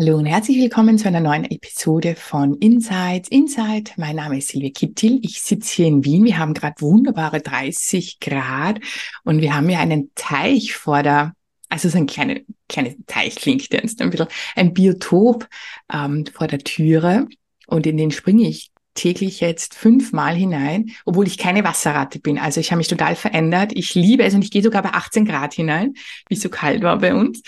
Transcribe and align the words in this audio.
Hallo 0.00 0.16
und 0.16 0.26
herzlich 0.26 0.58
willkommen 0.58 0.96
zu 0.96 1.08
einer 1.08 1.18
neuen 1.18 1.44
Episode 1.44 2.14
von 2.14 2.54
Insights 2.58 3.28
Inside. 3.30 3.90
Mein 3.96 4.14
Name 4.14 4.38
ist 4.38 4.46
Silvia 4.46 4.70
Kittil. 4.70 5.18
Ich 5.22 5.42
sitze 5.42 5.74
hier 5.74 5.86
in 5.88 6.04
Wien. 6.04 6.24
Wir 6.24 6.38
haben 6.38 6.54
gerade 6.54 6.80
wunderbare 6.80 7.40
30 7.40 8.20
Grad 8.20 8.78
und 9.24 9.40
wir 9.40 9.56
haben 9.56 9.68
ja 9.68 9.80
einen 9.80 10.12
Teich 10.14 10.74
vor 10.74 11.02
der, 11.02 11.34
also 11.68 11.88
so 11.88 11.98
ein 11.98 12.06
kleiner 12.06 12.36
kleine 12.68 12.94
Teich 13.06 13.34
klingt 13.34 13.72
jetzt 13.72 14.00
ein 14.00 14.10
bisschen, 14.10 14.28
ein 14.54 14.72
Biotop 14.72 15.48
ähm, 15.92 16.24
vor 16.32 16.46
der 16.46 16.60
Türe 16.60 17.26
und 17.66 17.84
in 17.84 17.96
den 17.96 18.12
springe 18.12 18.46
ich 18.46 18.70
täglich 18.98 19.40
jetzt 19.40 19.74
fünfmal 19.74 20.34
hinein, 20.34 20.90
obwohl 21.04 21.26
ich 21.26 21.38
keine 21.38 21.64
Wasserratte 21.64 22.18
bin. 22.18 22.38
Also 22.38 22.60
ich 22.60 22.70
habe 22.70 22.78
mich 22.78 22.88
total 22.88 23.14
verändert. 23.14 23.72
Ich 23.74 23.94
liebe 23.94 24.24
es 24.24 24.34
und 24.34 24.42
ich 24.42 24.50
gehe 24.50 24.62
sogar 24.62 24.82
bei 24.82 24.90
18 24.90 25.24
Grad 25.24 25.54
hinein, 25.54 25.94
wie 26.28 26.34
es 26.34 26.42
so 26.42 26.48
kalt 26.48 26.82
war 26.82 26.98
bei 26.98 27.14
uns. 27.14 27.42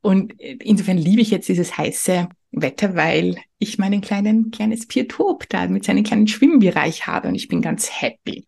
Und 0.00 0.32
insofern 0.40 0.98
liebe 0.98 1.20
ich 1.20 1.30
jetzt 1.30 1.48
dieses 1.48 1.76
heiße 1.76 2.28
Wetter, 2.52 2.94
weil 2.94 3.36
ich 3.58 3.78
meinen 3.78 4.00
kleinen, 4.00 4.50
kleines 4.50 4.86
Biotop 4.86 5.48
da 5.48 5.66
mit 5.66 5.84
seinem 5.84 6.04
kleinen 6.04 6.28
Schwimmbereich 6.28 7.06
habe 7.06 7.28
und 7.28 7.34
ich 7.34 7.48
bin 7.48 7.62
ganz 7.62 7.90
happy. 7.90 8.46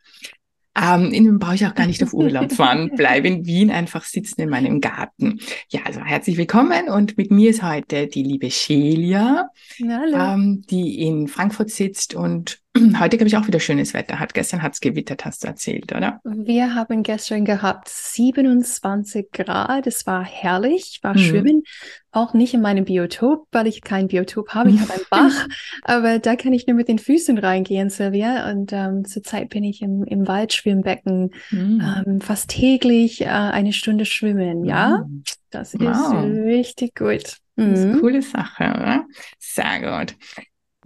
Ähm, 0.76 1.12
in 1.12 1.24
dem 1.24 1.38
brauche 1.38 1.54
ich 1.54 1.66
auch 1.66 1.74
gar 1.74 1.86
nicht 1.86 2.02
auf 2.02 2.12
Urlaub 2.12 2.52
fahren, 2.52 2.90
bleibe 2.96 3.28
in 3.28 3.46
Wien 3.46 3.70
einfach 3.70 4.04
sitzen 4.04 4.40
in 4.40 4.48
meinem 4.50 4.80
Garten. 4.80 5.38
Ja, 5.68 5.82
also 5.84 6.00
herzlich 6.00 6.36
willkommen 6.36 6.88
und 6.88 7.16
mit 7.16 7.30
mir 7.30 7.50
ist 7.50 7.62
heute 7.62 8.08
die 8.08 8.24
liebe 8.24 8.50
Shelia, 8.50 9.50
ähm, 9.78 10.64
die 10.68 11.02
in 11.02 11.28
Frankfurt 11.28 11.70
sitzt 11.70 12.14
und 12.14 12.63
Heute 12.98 13.16
glaube 13.16 13.28
ich 13.28 13.36
auch 13.36 13.46
wieder 13.46 13.60
schönes 13.60 13.94
Wetter 13.94 14.18
hat. 14.18 14.34
Gestern 14.34 14.62
hat 14.62 14.72
es 14.74 14.80
gewittert, 14.80 15.24
hast 15.24 15.44
du 15.44 15.48
erzählt, 15.48 15.94
oder? 15.94 16.20
Wir 16.24 16.74
haben 16.74 17.04
gestern 17.04 17.44
gehabt 17.44 17.88
27 17.88 19.30
Grad. 19.30 19.86
Es 19.86 20.06
war 20.06 20.24
herrlich, 20.24 20.98
war 21.02 21.14
mhm. 21.14 21.18
schwimmen. 21.18 21.62
Auch 22.10 22.34
nicht 22.34 22.52
in 22.52 22.62
meinem 22.62 22.84
Biotop, 22.84 23.46
weil 23.52 23.68
ich 23.68 23.82
kein 23.82 24.08
Biotop 24.08 24.50
habe. 24.50 24.70
Ich 24.70 24.80
habe 24.80 24.92
einen 24.92 25.04
Bach, 25.10 25.46
aber 25.82 26.18
da 26.18 26.34
kann 26.34 26.52
ich 26.52 26.66
nur 26.66 26.74
mit 26.74 26.88
den 26.88 26.98
Füßen 26.98 27.38
reingehen, 27.38 27.90
Silvia. 27.90 28.50
Und 28.50 28.72
ähm, 28.72 29.04
zurzeit 29.04 29.50
bin 29.50 29.62
ich 29.62 29.80
im, 29.80 30.02
im 30.04 30.26
Waldschwimmbecken 30.26 31.30
mhm. 31.50 32.04
ähm, 32.06 32.20
fast 32.20 32.50
täglich 32.50 33.20
äh, 33.20 33.26
eine 33.26 33.72
Stunde 33.72 34.04
schwimmen. 34.04 34.64
Ja, 34.64 35.04
mhm. 35.06 35.22
das 35.50 35.74
ist 35.74 35.80
wow. 35.80 36.24
richtig 36.24 36.96
gut. 36.96 37.38
Das 37.56 37.78
ist 37.78 37.84
eine 37.84 37.94
mhm. 37.94 38.00
coole 38.00 38.22
Sache, 38.22 38.64
oder? 38.64 39.04
Sehr 39.38 39.80
gut. 39.80 40.16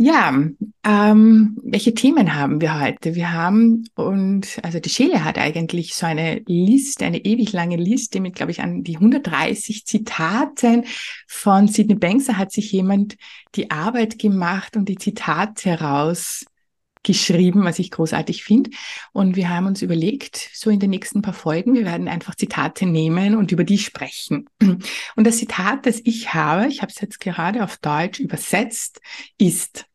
Ja, 0.01 0.33
ähm, 0.85 1.59
welche 1.65 1.93
Themen 1.93 2.37
haben 2.37 2.61
wir 2.61 2.81
heute? 2.81 3.17
Wir 3.17 3.33
haben, 3.33 3.85
und 3.97 4.61
also 4.63 4.79
die 4.79 4.91
Schele 4.91 5.25
hat 5.25 5.39
eigentlich 5.39 5.97
so 5.97 6.07
eine 6.07 6.41
Liste, 6.47 7.05
eine 7.05 7.25
ewig 7.25 7.53
lange 7.53 7.75
Liste 7.75 8.21
mit, 8.21 8.37
glaube 8.37 8.53
ich, 8.53 8.61
an 8.61 8.85
die 8.85 8.95
130 8.95 9.87
Zitaten 9.87 10.85
von 11.27 11.67
Sidney 11.67 11.97
Banks. 11.97 12.29
Hat 12.29 12.53
sich 12.53 12.71
jemand 12.71 13.17
die 13.57 13.73
Arbeit 13.73 14.21
gemacht 14.21 14.77
und 14.77 14.89
die 14.89 14.99
Zitate 14.99 15.81
raus 15.81 16.45
geschrieben, 17.03 17.65
was 17.65 17.79
ich 17.79 17.91
großartig 17.91 18.45
finde. 18.45 18.71
Und 19.13 19.35
wir 19.35 19.49
haben 19.49 19.67
uns 19.67 19.83
überlegt, 19.83 20.51
so 20.53 20.71
in 20.71 20.81
den 20.81 20.91
nächsten 20.91 21.23
paar 21.23 21.33
Folgen, 21.33 21.75
wir 21.75 21.85
werden 21.85 22.07
einfach 22.09 22.35
Zitate 22.35 22.87
nehmen 22.87 23.35
und 23.35 23.51
über 23.51 23.65
die 23.65 23.79
sprechen. 23.79 24.49
Und 25.17 25.27
das 25.27 25.39
Zitat, 25.39 25.87
das 25.87 26.01
ich 26.05 26.35
habe, 26.35 26.67
ich 26.67 26.83
habe 26.83 26.93
es 26.95 27.01
jetzt 27.01 27.21
gerade 27.21 27.65
auf 27.65 27.79
Deutsch 27.79 28.21
übersetzt, 28.21 29.01
ist, 29.39 29.87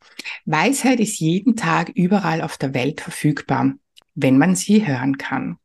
Weisheit 0.46 1.00
ist 1.00 1.20
jeden 1.20 1.56
Tag 1.56 1.90
überall 1.90 2.42
auf 2.42 2.58
der 2.58 2.74
Welt 2.74 3.02
verfügbar, 3.02 3.74
wenn 4.16 4.38
man 4.38 4.56
sie 4.56 4.86
hören 4.86 5.18
kann. 5.18 5.58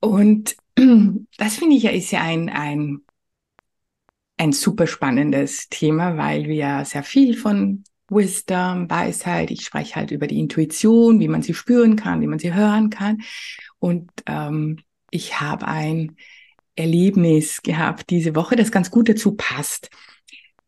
Und 0.00 0.56
das 1.36 1.56
finde 1.56 1.76
ich 1.76 1.82
ja 1.82 1.90
ist 1.90 2.10
ja 2.10 2.22
ein, 2.22 2.48
ein, 2.48 3.00
ein 4.36 4.52
super 4.52 4.86
spannendes 4.86 5.68
Thema, 5.68 6.16
weil 6.16 6.48
wir 6.48 6.84
sehr 6.84 7.02
viel 7.02 7.36
von 7.36 7.84
Wisdom, 8.08 8.90
Weisheit. 8.90 9.50
Ich 9.50 9.64
spreche 9.64 9.96
halt 9.96 10.10
über 10.10 10.26
die 10.26 10.40
Intuition, 10.40 11.20
wie 11.20 11.28
man 11.28 11.42
sie 11.42 11.54
spüren 11.54 11.96
kann, 11.96 12.20
wie 12.20 12.26
man 12.26 12.38
sie 12.38 12.52
hören 12.52 12.90
kann. 12.90 13.22
Und 13.78 14.10
ähm, 14.26 14.78
ich 15.10 15.40
habe 15.40 15.66
ein 15.68 16.16
Erlebnis 16.76 17.62
gehabt 17.62 18.10
diese 18.10 18.34
Woche, 18.34 18.56
das 18.56 18.72
ganz 18.72 18.90
gut 18.90 19.08
dazu 19.08 19.36
passt. 19.36 19.90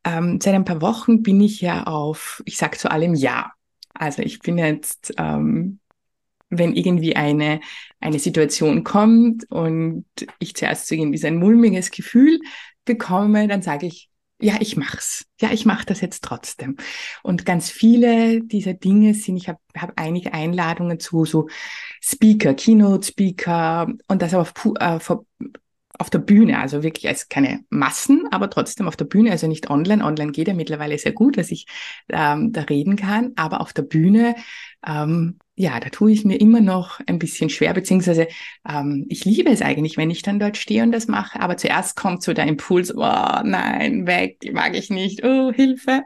Ähm, 0.05 0.41
seit 0.41 0.55
ein 0.55 0.65
paar 0.65 0.81
Wochen 0.81 1.23
bin 1.23 1.41
ich 1.41 1.61
ja 1.61 1.85
auf, 1.85 2.43
ich 2.45 2.57
sag 2.57 2.79
zu 2.79 2.91
allem 2.91 3.15
Ja. 3.15 3.53
Also 3.95 4.23
ich 4.23 4.41
bin 4.41 4.59
jetzt, 4.59 5.13
ähm, 5.19 5.79
wenn 6.49 6.75
irgendwie 6.75 7.17
eine, 7.17 7.61
eine 8.01 8.19
Situation 8.19 8.85
kommt 8.85 9.51
und 9.51 10.07
ich 10.39 10.55
zuerst 10.55 10.89
so 10.89 10.95
irgendwie 10.95 11.19
so 11.19 11.27
ein 11.27 11.37
mulmiges 11.37 11.91
Gefühl 11.91 12.41
bekomme, 12.85 13.49
dann 13.49 13.63
sage 13.63 13.87
ich 13.87 14.11
ja, 14.43 14.57
ich 14.59 14.77
mach's. 14.77 15.25
Ja, 15.41 15.53
ich 15.53 15.67
mache 15.67 15.87
das 15.87 16.01
jetzt 16.01 16.25
trotzdem. 16.25 16.77
Und 17.23 17.47
ganz 17.47 17.71
viele 17.71 18.43
dieser 18.43 18.75
Dinge 18.75 19.15
sind, 19.15 19.37
ich 19.37 19.49
habe 19.49 19.61
hab 19.77 19.93
einige 19.95 20.35
Einladungen 20.35 20.99
zu 20.99 21.25
so 21.25 21.49
Speaker, 22.03 22.53
Keynote-Speaker 22.53 23.87
und 24.09 24.21
das 24.21 24.35
aber 24.35 24.43
auf, 24.43 24.53
äh, 24.81 24.99
auf 26.03 26.11
der 26.11 26.19
Bühne, 26.19 26.59
also 26.59 26.83
wirklich 26.83 27.07
als 27.07 27.29
keine 27.29 27.61
Massen, 27.71 28.27
aber 28.33 28.51
trotzdem 28.51 28.89
auf 28.89 28.97
der 28.97 29.05
Bühne, 29.05 29.31
also 29.31 29.47
nicht 29.47 29.71
online. 29.71 30.05
Online 30.05 30.33
geht 30.33 30.49
ja 30.49 30.55
mittlerweile 30.55 30.99
sehr 30.99 31.13
gut, 31.13 31.39
dass 31.39 31.53
ich 31.53 31.67
ähm, 32.09 32.51
da 32.53 32.63
reden 32.63 32.97
kann, 32.97 33.31
aber 33.37 33.61
auf 33.61 33.73
der 33.73 33.83
Bühne 33.83 34.35
ähm, 34.85 35.39
ja, 35.55 35.79
da 35.79 35.91
tue 35.91 36.11
ich 36.11 36.25
mir 36.25 36.41
immer 36.41 36.61
noch 36.61 36.99
ein 37.07 37.21
bisschen 37.21 37.51
schwer, 37.51 37.73
beziehungsweise 37.73 38.27
ähm, 38.69 39.07
ich 39.09 39.25
liebe 39.25 39.49
es 39.51 39.63
eigentlich, 39.63 39.97
wenn 39.97 40.11
ich 40.11 40.23
dann 40.23 40.41
dort 40.41 40.57
stehe 40.57 40.83
und 40.83 40.91
das 40.91 41.07
mache, 41.07 41.39
aber 41.39 41.57
zuerst 41.57 41.95
kommt 41.95 42.25
so 42.25 42.33
der 42.33 42.47
Impuls, 42.47 42.93
oh 42.93 42.99
nein, 43.01 44.07
weg, 44.09 44.39
mag 44.53 44.75
ich 44.77 44.91
nicht, 44.91 45.23
oh 45.25 45.53
Hilfe. 45.53 46.03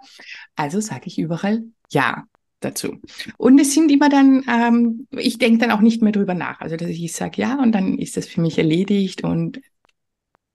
Also 0.56 0.80
sage 0.80 1.04
ich 1.06 1.18
überall 1.18 1.62
ja 1.90 2.24
dazu. 2.60 2.96
Und 3.36 3.60
es 3.60 3.72
sind 3.74 3.90
immer 3.90 4.08
dann, 4.08 4.44
ähm, 4.48 5.06
ich 5.12 5.38
denke 5.38 5.58
dann 5.58 5.70
auch 5.70 5.80
nicht 5.80 6.02
mehr 6.02 6.12
drüber 6.12 6.34
nach, 6.34 6.60
also 6.60 6.76
dass 6.76 6.88
ich 6.88 7.12
sage 7.12 7.42
ja 7.42 7.58
und 7.62 7.72
dann 7.72 7.98
ist 7.98 8.16
das 8.16 8.26
für 8.26 8.40
mich 8.40 8.58
erledigt 8.58 9.22
und 9.24 9.60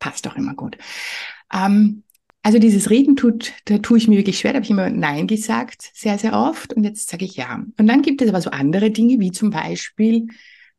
passt 0.01 0.27
auch 0.27 0.35
immer 0.35 0.53
gut. 0.53 0.77
Ähm, 1.53 2.03
also 2.43 2.57
dieses 2.57 2.89
Reden 2.89 3.15
tut, 3.15 3.53
da 3.65 3.77
tue 3.77 3.99
ich 3.99 4.07
mir 4.07 4.17
wirklich 4.17 4.39
schwer, 4.39 4.51
da 4.51 4.55
habe 4.57 4.65
ich 4.65 4.71
immer 4.71 4.89
Nein 4.89 5.27
gesagt, 5.27 5.91
sehr, 5.93 6.17
sehr 6.17 6.33
oft. 6.33 6.73
Und 6.73 6.83
jetzt 6.83 7.07
sage 7.07 7.23
ich 7.23 7.37
ja. 7.37 7.63
Und 7.77 7.87
dann 7.87 8.01
gibt 8.01 8.21
es 8.21 8.27
aber 8.27 8.41
so 8.41 8.49
andere 8.49 8.89
Dinge, 8.89 9.19
wie 9.19 9.31
zum 9.31 9.51
Beispiel 9.51 10.27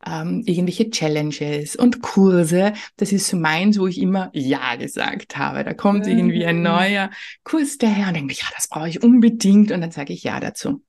ähm, 0.04 0.42
irgendwelche 0.44 0.90
Challenges 0.90 1.76
und 1.76 2.02
Kurse. 2.02 2.72
Das 2.96 3.12
ist 3.12 3.28
so 3.28 3.36
meins, 3.36 3.78
wo 3.78 3.86
ich 3.86 4.00
immer 4.00 4.30
Ja 4.34 4.74
gesagt 4.74 5.38
habe. 5.38 5.62
Da 5.62 5.72
kommt 5.72 6.06
mhm. 6.06 6.18
irgendwie 6.18 6.44
ein 6.44 6.62
neuer 6.62 7.10
Kurs 7.44 7.78
daher 7.78 8.08
und 8.08 8.14
denke 8.14 8.32
ich, 8.32 8.42
ja, 8.42 8.48
das 8.56 8.68
brauche 8.68 8.88
ich 8.88 9.02
unbedingt. 9.04 9.70
Und 9.70 9.80
dann 9.80 9.92
sage 9.92 10.12
ich 10.12 10.24
Ja 10.24 10.40
dazu. 10.40 10.82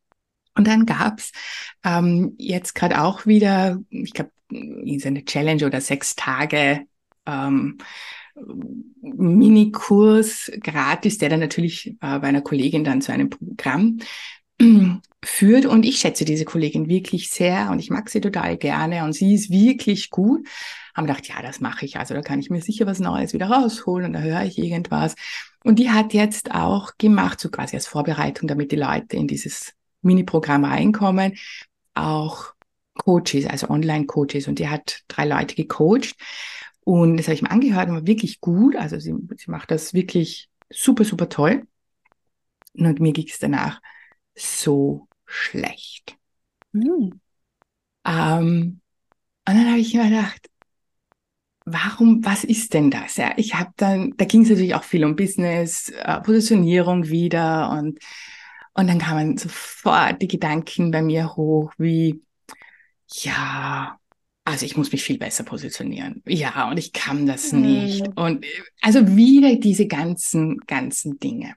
Und 0.56 0.68
dann 0.68 0.88
gab's 0.88 1.32
ähm, 1.84 2.34
jetzt 2.40 2.74
gerade 2.74 3.02
auch 3.02 3.28
wieder, 3.28 3.80
ich 3.90 4.14
glaube, 4.14 4.32
so 4.50 5.08
eine 5.08 5.26
Challenge 5.26 5.66
oder 5.66 5.82
sechs 5.82 6.16
Tage 6.16 6.82
ähm, 7.26 7.78
Minikurs 9.02 10.52
gratis, 10.60 11.18
der 11.18 11.30
dann 11.30 11.40
natürlich 11.40 11.88
äh, 12.02 12.20
bei 12.20 12.28
einer 12.28 12.42
Kollegin 12.42 12.84
dann 12.84 13.02
zu 13.02 13.12
einem 13.12 13.30
Programm 13.30 14.00
führt. 15.24 15.66
Und 15.66 15.86
ich 15.86 16.00
schätze 16.00 16.26
diese 16.26 16.46
Kollegin 16.46 16.88
wirklich 16.90 17.30
sehr 17.30 17.70
und 17.72 17.80
ich 17.80 17.90
mag 17.90 18.10
sie 18.10 18.22
total 18.22 18.58
gerne 18.58 19.04
und 19.04 19.14
sie 19.14 19.34
ist 19.34 19.50
wirklich 19.50 20.10
gut. 20.10 20.48
Haben 20.96 21.08
gedacht, 21.08 21.28
ja, 21.28 21.42
das 21.42 21.60
mache 21.60 21.86
ich. 21.86 21.98
Also 21.98 22.14
da 22.14 22.22
kann 22.22 22.40
ich 22.40 22.50
mir 22.50 22.62
sicher 22.62 22.86
was 22.86 23.00
Neues 23.00 23.34
wieder 23.34 23.48
rausholen 23.48 24.08
und 24.08 24.14
da 24.14 24.20
höre 24.20 24.44
ich 24.44 24.58
irgendwas. 24.58 25.16
Und 25.64 25.80
die 25.80 25.90
hat 25.90 26.14
jetzt 26.14 26.52
auch 26.52 26.92
gemacht, 26.98 27.40
so 27.40 27.50
quasi 27.50 27.76
als 27.76 27.88
Vorbereitung, 27.88 28.48
damit 28.48 28.72
die 28.72 28.78
Leute 28.78 29.16
in 29.16 29.28
dieses 29.28 29.74
Mini-Programm 30.02 30.66
reinkommen, 30.66 31.38
auch 31.94 32.54
Coaches, 32.96 33.48
also 33.48 33.70
Online-Coaches. 33.70 34.48
Und 34.48 34.60
die 34.60 34.68
hat 34.68 35.02
drei 35.08 35.26
Leute 35.26 35.56
gecoacht. 35.56 36.16
Und 36.86 37.18
das 37.18 37.28
habe 37.28 37.36
ich 37.36 37.42
mir 37.42 37.52
angehört 37.52 37.90
und 37.90 37.96
war 37.96 38.08
wirklich 38.08 38.42
gut. 38.42 38.76
Also 38.76 39.00
sie, 39.00 39.14
sie 39.38 39.52
macht 39.52 39.72
das 39.72 39.94
wirklich 39.94 40.50
super, 40.70 41.04
super 41.04 41.30
toll. 41.30 41.66
Und 42.74 43.00
mir 43.00 43.14
ging 43.14 43.28
es 43.28 43.40
danach 43.40 43.82
so 44.36 45.08
schlecht. 45.26 46.18
Mhm. 46.72 47.20
Ähm, 48.06 48.82
und 49.46 49.56
dann 49.56 49.70
habe 49.70 49.80
ich 49.80 49.94
mir 49.94 50.10
gedacht, 50.10 50.50
warum, 51.66 52.26
was 52.26 52.44
ist 52.44 52.74
denn 52.74 52.92
das? 52.92 53.18
Ja, 53.18 53.34
ich 53.38 53.56
habe 53.56 53.72
dann, 53.78 54.14
da 54.18 54.26
ging 54.26 54.42
es 54.42 54.50
natürlich 54.50 54.76
auch 54.76 54.84
viel 54.84 55.06
um 55.06 55.16
Business, 55.16 55.90
äh, 55.90 56.20
Positionierung 56.22 57.08
wieder 57.08 57.72
und 57.72 58.00
und 58.74 58.88
dann 58.88 59.00
kamen 59.00 59.38
sofort 59.38 60.22
die 60.22 60.28
Gedanken 60.28 60.92
bei 60.92 61.02
mir 61.02 61.36
hoch, 61.36 61.72
wie 61.78 62.24
ja, 63.08 64.00
also 64.46 64.66
ich 64.66 64.76
muss 64.76 64.92
mich 64.92 65.04
viel 65.04 65.18
besser 65.18 65.44
positionieren. 65.44 66.22
Ja, 66.28 66.70
und 66.70 66.78
ich 66.78 66.92
kann 66.92 67.26
das 67.26 67.54
nicht. 67.54 68.06
Und 68.16 68.46
also 68.82 69.16
wieder 69.16 69.56
diese 69.56 69.88
ganzen, 69.88 70.58
ganzen 70.68 71.18
Dinge. 71.20 71.56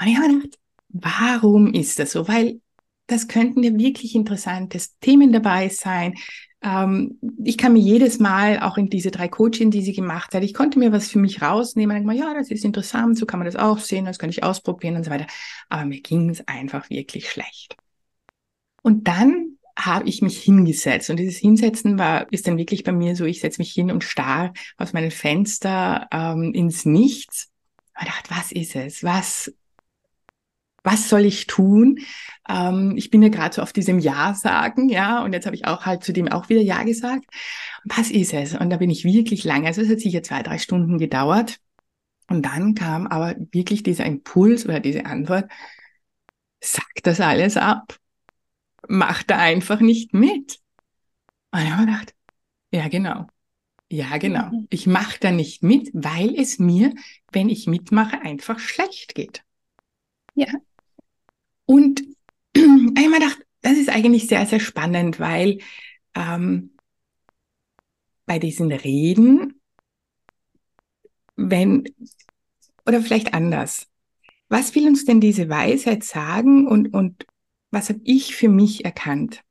Und 0.00 0.08
ich 0.08 0.16
habe 0.16 0.34
gedacht, 0.34 0.58
warum 0.88 1.72
ist 1.72 1.98
das 1.98 2.12
so? 2.12 2.26
Weil 2.26 2.60
das 3.06 3.28
könnten 3.28 3.62
ja 3.62 3.76
wirklich 3.76 4.14
interessante 4.14 4.80
Themen 5.00 5.32
dabei 5.32 5.68
sein. 5.68 6.14
Ähm, 6.62 7.18
ich 7.44 7.56
kann 7.56 7.72
mir 7.72 7.80
jedes 7.80 8.18
Mal 8.18 8.60
auch 8.60 8.76
in 8.76 8.90
diese 8.90 9.10
drei 9.10 9.28
Coaching, 9.28 9.70
die 9.70 9.82
sie 9.82 9.92
gemacht 9.92 10.34
hat, 10.34 10.42
ich 10.42 10.54
konnte 10.54 10.78
mir 10.78 10.92
was 10.92 11.08
für 11.08 11.18
mich 11.18 11.40
rausnehmen. 11.40 11.96
Und 11.96 12.06
mal, 12.06 12.16
ja, 12.16 12.34
das 12.34 12.50
ist 12.50 12.64
interessant, 12.64 13.18
so 13.18 13.26
kann 13.26 13.38
man 13.38 13.46
das 13.46 13.56
auch 13.56 13.78
sehen, 13.78 14.04
das 14.04 14.18
kann 14.18 14.30
ich 14.30 14.42
ausprobieren 14.42 14.96
und 14.96 15.04
so 15.04 15.10
weiter. 15.10 15.26
Aber 15.68 15.84
mir 15.84 16.00
ging 16.00 16.28
es 16.28 16.46
einfach 16.48 16.90
wirklich 16.90 17.30
schlecht. 17.30 17.76
Und 18.82 19.06
dann 19.06 19.58
habe 19.78 20.08
ich 20.08 20.22
mich 20.22 20.42
hingesetzt. 20.42 21.10
Und 21.10 21.16
dieses 21.18 21.38
Hinsetzen 21.38 21.98
war, 21.98 22.30
ist 22.32 22.46
dann 22.46 22.58
wirklich 22.58 22.84
bei 22.84 22.92
mir 22.92 23.16
so, 23.16 23.24
ich 23.24 23.40
setze 23.40 23.60
mich 23.60 23.72
hin 23.72 23.90
und 23.90 24.04
starr 24.04 24.52
aus 24.76 24.92
meinem 24.92 25.10
Fenster 25.10 26.08
ähm, 26.12 26.52
ins 26.54 26.84
Nichts. 26.84 27.48
Und 27.98 28.08
dachte, 28.08 28.30
was 28.30 28.52
ist 28.52 28.76
es? 28.76 29.04
Was, 29.04 29.52
was 30.82 31.08
soll 31.08 31.24
ich 31.24 31.46
tun? 31.46 31.98
Ähm, 32.48 32.94
ich 32.96 33.10
bin 33.10 33.22
ja 33.22 33.28
gerade 33.28 33.54
so 33.54 33.62
auf 33.62 33.72
diesem 33.72 33.98
Ja 33.98 34.34
sagen, 34.34 34.88
ja, 34.88 35.22
und 35.22 35.32
jetzt 35.32 35.46
habe 35.46 35.56
ich 35.56 35.66
auch 35.66 35.86
halt 35.86 36.04
zu 36.04 36.12
dem 36.12 36.28
auch 36.28 36.48
wieder 36.48 36.62
Ja 36.62 36.82
gesagt. 36.82 37.24
Was 37.84 38.10
ist 38.10 38.32
es? 38.32 38.54
Und 38.54 38.70
da 38.70 38.76
bin 38.76 38.90
ich 38.90 39.04
wirklich 39.04 39.44
lange, 39.44 39.66
also 39.66 39.82
es 39.82 39.90
hat 39.90 40.00
sicher 40.00 40.22
zwei, 40.22 40.42
drei 40.42 40.58
Stunden 40.58 40.98
gedauert. 40.98 41.58
Und 42.28 42.42
dann 42.46 42.74
kam 42.74 43.06
aber 43.08 43.34
wirklich 43.52 43.82
dieser 43.82 44.04
Impuls 44.06 44.64
oder 44.64 44.80
diese 44.80 45.04
Antwort, 45.04 45.50
sag 46.60 46.86
das 47.02 47.20
alles 47.20 47.56
ab 47.56 48.00
macht 48.90 49.30
da 49.30 49.38
einfach 49.38 49.80
nicht 49.80 50.12
mit. 50.12 50.58
Und 51.52 51.60
ich 51.62 51.70
habe 51.70 51.86
gedacht, 51.86 52.14
ja 52.72 52.88
genau, 52.88 53.28
ja 53.88 54.18
genau, 54.18 54.50
mhm. 54.50 54.66
ich 54.70 54.86
mache 54.86 55.18
da 55.20 55.30
nicht 55.30 55.62
mit, 55.62 55.90
weil 55.92 56.34
es 56.34 56.58
mir, 56.58 56.92
wenn 57.32 57.48
ich 57.48 57.66
mitmache, 57.66 58.20
einfach 58.20 58.58
schlecht 58.58 59.14
geht. 59.14 59.44
Ja. 60.34 60.48
Und 61.66 62.02
ich 62.52 62.62
habe 62.62 63.12
gedacht, 63.12 63.38
das 63.62 63.78
ist 63.78 63.88
eigentlich 63.88 64.26
sehr, 64.26 64.44
sehr 64.46 64.60
spannend, 64.60 65.20
weil 65.20 65.58
ähm, 66.14 66.76
bei 68.26 68.38
diesen 68.38 68.72
Reden, 68.72 69.60
wenn, 71.36 71.84
oder 72.86 73.02
vielleicht 73.02 73.34
anders, 73.34 73.88
was 74.48 74.74
will 74.74 74.88
uns 74.88 75.04
denn 75.04 75.20
diese 75.20 75.48
Weisheit 75.48 76.02
sagen 76.02 76.66
und, 76.66 76.92
und 76.92 77.26
was 77.70 77.88
habe 77.88 78.00
ich 78.04 78.34
für 78.36 78.48
mich 78.48 78.84
erkannt? 78.84 79.42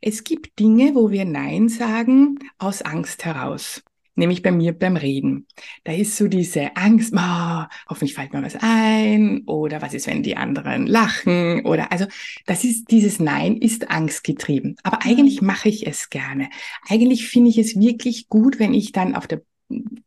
Es 0.00 0.24
gibt 0.24 0.58
Dinge, 0.58 0.94
wo 0.94 1.10
wir 1.10 1.24
Nein 1.24 1.68
sagen 1.68 2.38
aus 2.58 2.82
Angst 2.82 3.24
heraus. 3.24 3.82
Nämlich 4.16 4.42
bei 4.42 4.50
mir 4.50 4.72
beim 4.72 4.96
Reden. 4.96 5.46
Da 5.84 5.92
ist 5.92 6.16
so 6.16 6.26
diese 6.26 6.76
Angst, 6.76 7.14
oh, 7.16 7.64
hoffentlich 7.88 8.14
fällt 8.14 8.32
mir 8.32 8.42
was 8.42 8.56
ein 8.58 9.42
oder 9.46 9.80
was 9.80 9.94
ist, 9.94 10.08
wenn 10.08 10.24
die 10.24 10.36
anderen 10.36 10.88
lachen 10.88 11.64
oder 11.64 11.92
also 11.92 12.06
das 12.44 12.64
ist 12.64 12.90
dieses 12.90 13.20
Nein 13.20 13.56
ist 13.56 13.90
angstgetrieben. 13.90 14.76
Aber 14.82 15.04
eigentlich 15.04 15.40
mache 15.40 15.68
ich 15.68 15.86
es 15.86 16.10
gerne. 16.10 16.50
Eigentlich 16.88 17.28
finde 17.28 17.50
ich 17.50 17.58
es 17.58 17.78
wirklich 17.78 18.28
gut, 18.28 18.58
wenn 18.58 18.74
ich 18.74 18.90
dann 18.90 19.14
auf 19.14 19.28
der 19.28 19.42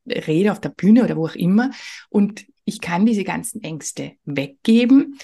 Rede, 0.06 0.52
auf 0.52 0.60
der 0.60 0.70
Bühne 0.70 1.06
oder 1.06 1.16
wo 1.16 1.28
auch 1.28 1.36
immer 1.36 1.72
und 2.10 2.46
ich 2.66 2.82
kann 2.82 3.06
diese 3.06 3.24
ganzen 3.24 3.64
Ängste 3.64 4.14
weggeben 4.26 5.18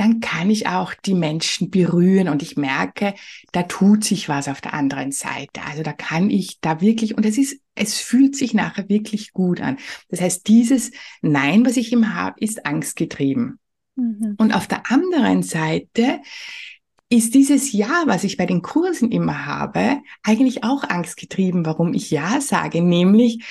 dann 0.00 0.20
kann 0.20 0.48
ich 0.48 0.66
auch 0.66 0.94
die 0.94 1.12
Menschen 1.12 1.70
berühren 1.70 2.30
und 2.30 2.42
ich 2.42 2.56
merke, 2.56 3.12
da 3.52 3.64
tut 3.64 4.02
sich 4.02 4.30
was 4.30 4.48
auf 4.48 4.62
der 4.62 4.72
anderen 4.72 5.12
Seite. 5.12 5.60
Also 5.68 5.82
da 5.82 5.92
kann 5.92 6.30
ich 6.30 6.58
da 6.60 6.80
wirklich, 6.80 7.18
und 7.18 7.26
es 7.26 7.36
ist, 7.36 7.60
es 7.74 8.00
fühlt 8.00 8.34
sich 8.34 8.54
nachher 8.54 8.88
wirklich 8.88 9.34
gut 9.34 9.60
an. 9.60 9.76
Das 10.08 10.22
heißt, 10.22 10.48
dieses 10.48 10.90
Nein, 11.20 11.66
was 11.66 11.76
ich 11.76 11.92
ihm 11.92 12.14
habe, 12.14 12.40
ist 12.40 12.64
angstgetrieben. 12.64 13.58
Mhm. 13.96 14.36
Und 14.38 14.54
auf 14.54 14.66
der 14.66 14.90
anderen 14.90 15.42
Seite 15.42 16.20
ist 17.10 17.34
dieses 17.34 17.70
Ja, 17.70 18.04
was 18.06 18.24
ich 18.24 18.38
bei 18.38 18.46
den 18.46 18.62
Kursen 18.62 19.12
immer 19.12 19.44
habe, 19.44 20.00
eigentlich 20.22 20.64
auch 20.64 20.82
angstgetrieben, 20.82 21.66
warum 21.66 21.92
ich 21.92 22.10
Ja 22.10 22.40
sage, 22.40 22.80
nämlich, 22.80 23.44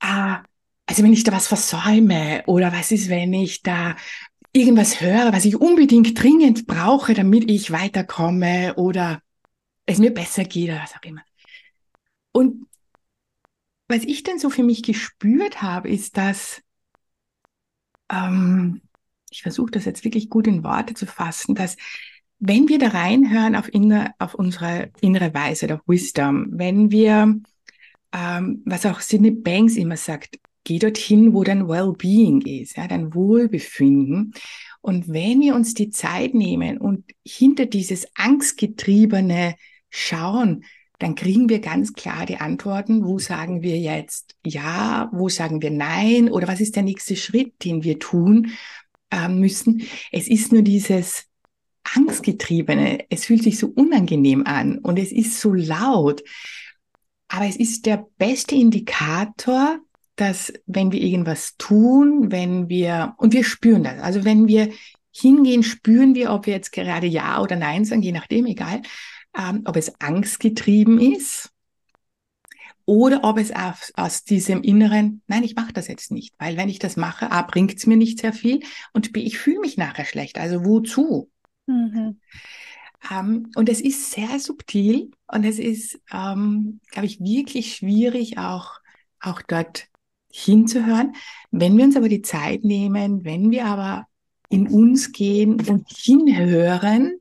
ah, 0.00 0.42
also 0.84 1.02
wenn 1.02 1.14
ich 1.14 1.24
da 1.24 1.32
was 1.32 1.46
versäume 1.46 2.42
oder 2.46 2.70
was 2.74 2.92
ist, 2.92 3.08
wenn 3.08 3.32
ich 3.32 3.62
da 3.62 3.96
irgendwas 4.56 5.00
höre, 5.00 5.32
was 5.32 5.44
ich 5.44 5.56
unbedingt 5.56 6.20
dringend 6.20 6.66
brauche, 6.66 7.14
damit 7.14 7.50
ich 7.50 7.70
weiterkomme 7.70 8.74
oder 8.76 9.22
es 9.84 9.98
mir 9.98 10.12
besser 10.12 10.44
geht 10.44 10.70
oder 10.70 10.80
was 10.82 10.94
auch 10.94 11.02
immer. 11.02 11.22
Und 12.32 12.66
was 13.88 14.02
ich 14.02 14.22
dann 14.22 14.38
so 14.38 14.50
für 14.50 14.64
mich 14.64 14.82
gespürt 14.82 15.62
habe, 15.62 15.88
ist, 15.88 16.16
dass 16.16 16.62
ähm, 18.10 18.80
ich 19.30 19.42
versuche 19.42 19.70
das 19.70 19.84
jetzt 19.84 20.04
wirklich 20.04 20.30
gut 20.30 20.46
in 20.46 20.64
Worte 20.64 20.94
zu 20.94 21.06
fassen, 21.06 21.54
dass 21.54 21.76
wenn 22.38 22.68
wir 22.68 22.78
da 22.78 22.88
reinhören 22.88 23.56
auf, 23.56 23.72
inner, 23.72 24.14
auf 24.18 24.34
unsere 24.34 24.90
innere 25.00 25.32
Weisheit, 25.32 25.72
auf 25.72 25.80
Wisdom, 25.86 26.48
wenn 26.50 26.90
wir, 26.90 27.40
ähm, 28.12 28.62
was 28.64 28.86
auch 28.86 29.00
Sidney 29.00 29.30
Banks 29.30 29.76
immer 29.76 29.96
sagt, 29.96 30.38
geh 30.66 30.78
dorthin, 30.78 31.32
wo 31.32 31.44
dein 31.44 31.68
Well-being 31.68 32.42
ist, 32.42 32.76
ja, 32.76 32.88
dein 32.88 33.14
Wohlbefinden. 33.14 34.34
Und 34.82 35.08
wenn 35.08 35.40
wir 35.40 35.54
uns 35.54 35.74
die 35.74 35.90
Zeit 35.90 36.34
nehmen 36.34 36.78
und 36.78 37.04
hinter 37.24 37.66
dieses 37.66 38.06
Angstgetriebene 38.16 39.54
schauen, 39.90 40.64
dann 40.98 41.14
kriegen 41.14 41.48
wir 41.48 41.60
ganz 41.60 41.92
klar 41.92 42.26
die 42.26 42.38
Antworten, 42.38 43.04
wo 43.04 43.18
sagen 43.18 43.62
wir 43.62 43.78
jetzt 43.78 44.34
ja, 44.44 45.08
wo 45.12 45.28
sagen 45.28 45.62
wir 45.62 45.70
nein 45.70 46.30
oder 46.30 46.48
was 46.48 46.60
ist 46.60 46.74
der 46.74 46.82
nächste 46.82 47.16
Schritt, 47.16 47.64
den 47.64 47.84
wir 47.84 47.98
tun 47.98 48.52
äh, 49.10 49.28
müssen. 49.28 49.82
Es 50.10 50.26
ist 50.26 50.52
nur 50.52 50.62
dieses 50.62 51.26
Angstgetriebene, 51.94 53.06
es 53.08 53.26
fühlt 53.26 53.44
sich 53.44 53.58
so 53.58 53.68
unangenehm 53.68 54.44
an 54.46 54.78
und 54.78 54.98
es 54.98 55.12
ist 55.12 55.40
so 55.40 55.52
laut. 55.52 56.24
Aber 57.28 57.46
es 57.46 57.56
ist 57.56 57.86
der 57.86 58.06
beste 58.18 58.54
Indikator, 58.54 59.80
dass 60.16 60.52
wenn 60.66 60.92
wir 60.92 61.00
irgendwas 61.00 61.56
tun, 61.58 62.32
wenn 62.32 62.68
wir, 62.68 63.14
und 63.18 63.32
wir 63.32 63.44
spüren 63.44 63.84
das, 63.84 64.00
also 64.00 64.24
wenn 64.24 64.48
wir 64.48 64.70
hingehen, 65.12 65.62
spüren 65.62 66.14
wir, 66.14 66.32
ob 66.32 66.46
wir 66.46 66.54
jetzt 66.54 66.72
gerade 66.72 67.06
Ja 67.06 67.40
oder 67.40 67.56
Nein 67.56 67.84
sagen, 67.84 68.02
je 68.02 68.12
nachdem, 68.12 68.46
egal, 68.46 68.82
ähm, 69.36 69.62
ob 69.64 69.76
es 69.76 70.00
angstgetrieben 70.00 70.98
ist 71.00 71.50
oder 72.84 73.24
ob 73.24 73.38
es 73.38 73.50
aus, 73.50 73.92
aus 73.94 74.24
diesem 74.24 74.62
inneren, 74.62 75.22
nein, 75.26 75.42
ich 75.42 75.54
mache 75.54 75.72
das 75.72 75.88
jetzt 75.88 76.10
nicht, 76.10 76.34
weil 76.38 76.56
wenn 76.56 76.68
ich 76.68 76.78
das 76.78 76.96
mache, 76.96 77.30
A, 77.30 77.42
bringt 77.42 77.76
es 77.76 77.86
mir 77.86 77.96
nicht 77.96 78.20
sehr 78.20 78.32
viel 78.32 78.60
und 78.92 79.12
B, 79.12 79.20
ich 79.20 79.38
fühle 79.38 79.60
mich 79.60 79.76
nachher 79.76 80.04
schlecht, 80.04 80.38
also 80.38 80.64
wozu? 80.64 81.30
Mhm. 81.66 82.20
Ähm, 83.10 83.50
und 83.54 83.68
es 83.68 83.80
ist 83.80 84.12
sehr 84.12 84.38
subtil 84.38 85.10
und 85.26 85.44
es 85.44 85.58
ist, 85.58 86.00
ähm, 86.12 86.80
glaube 86.90 87.06
ich, 87.06 87.20
wirklich 87.20 87.74
schwierig, 87.76 88.38
auch, 88.38 88.80
auch 89.20 89.42
dort 89.42 89.88
hinzuhören. 90.36 91.14
Wenn 91.50 91.76
wir 91.76 91.84
uns 91.84 91.96
aber 91.96 92.08
die 92.08 92.22
Zeit 92.22 92.62
nehmen, 92.62 93.24
wenn 93.24 93.50
wir 93.50 93.66
aber 93.66 94.06
in 94.48 94.68
uns 94.68 95.12
gehen 95.12 95.60
und 95.66 95.86
hinhören, 95.88 97.18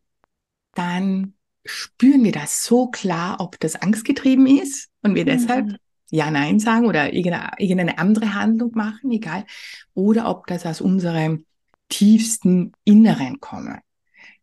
dann 0.74 1.34
spüren 1.64 2.24
wir 2.24 2.32
das 2.32 2.64
so 2.64 2.88
klar, 2.88 3.38
ob 3.40 3.60
das 3.60 3.76
angstgetrieben 3.76 4.46
ist 4.46 4.90
und 5.02 5.16
wir 5.16 5.24
mhm. 5.24 5.30
deshalb 5.30 5.76
ja, 6.12 6.30
nein 6.30 6.60
sagen 6.60 6.86
oder 6.86 7.14
irgendeine 7.14 7.98
andere 7.98 8.36
Handlung 8.36 8.72
machen, 8.76 9.12
egal, 9.12 9.46
oder 9.94 10.30
ob 10.30 10.46
das 10.48 10.66
aus 10.66 10.82
unserem 10.82 11.46
tiefsten 11.90 12.74
Inneren 12.84 13.40
komme, 13.40 13.80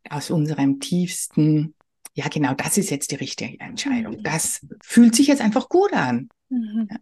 aus 0.08 0.30
unserem 0.30 0.80
tiefsten, 0.80 1.74
ja 2.14 2.28
genau, 2.28 2.54
das 2.54 2.78
ist 2.78 2.90
jetzt 2.90 3.10
die 3.12 3.16
richtige 3.16 3.60
Entscheidung. 3.60 4.16
Mhm. 4.16 4.22
Das 4.22 4.66
fühlt 4.82 5.14
sich 5.14 5.28
jetzt 5.28 5.40
einfach 5.40 5.68
gut 5.68 5.92
an. 5.92 6.28
Mhm. 6.48 6.88
Ja. 6.90 6.96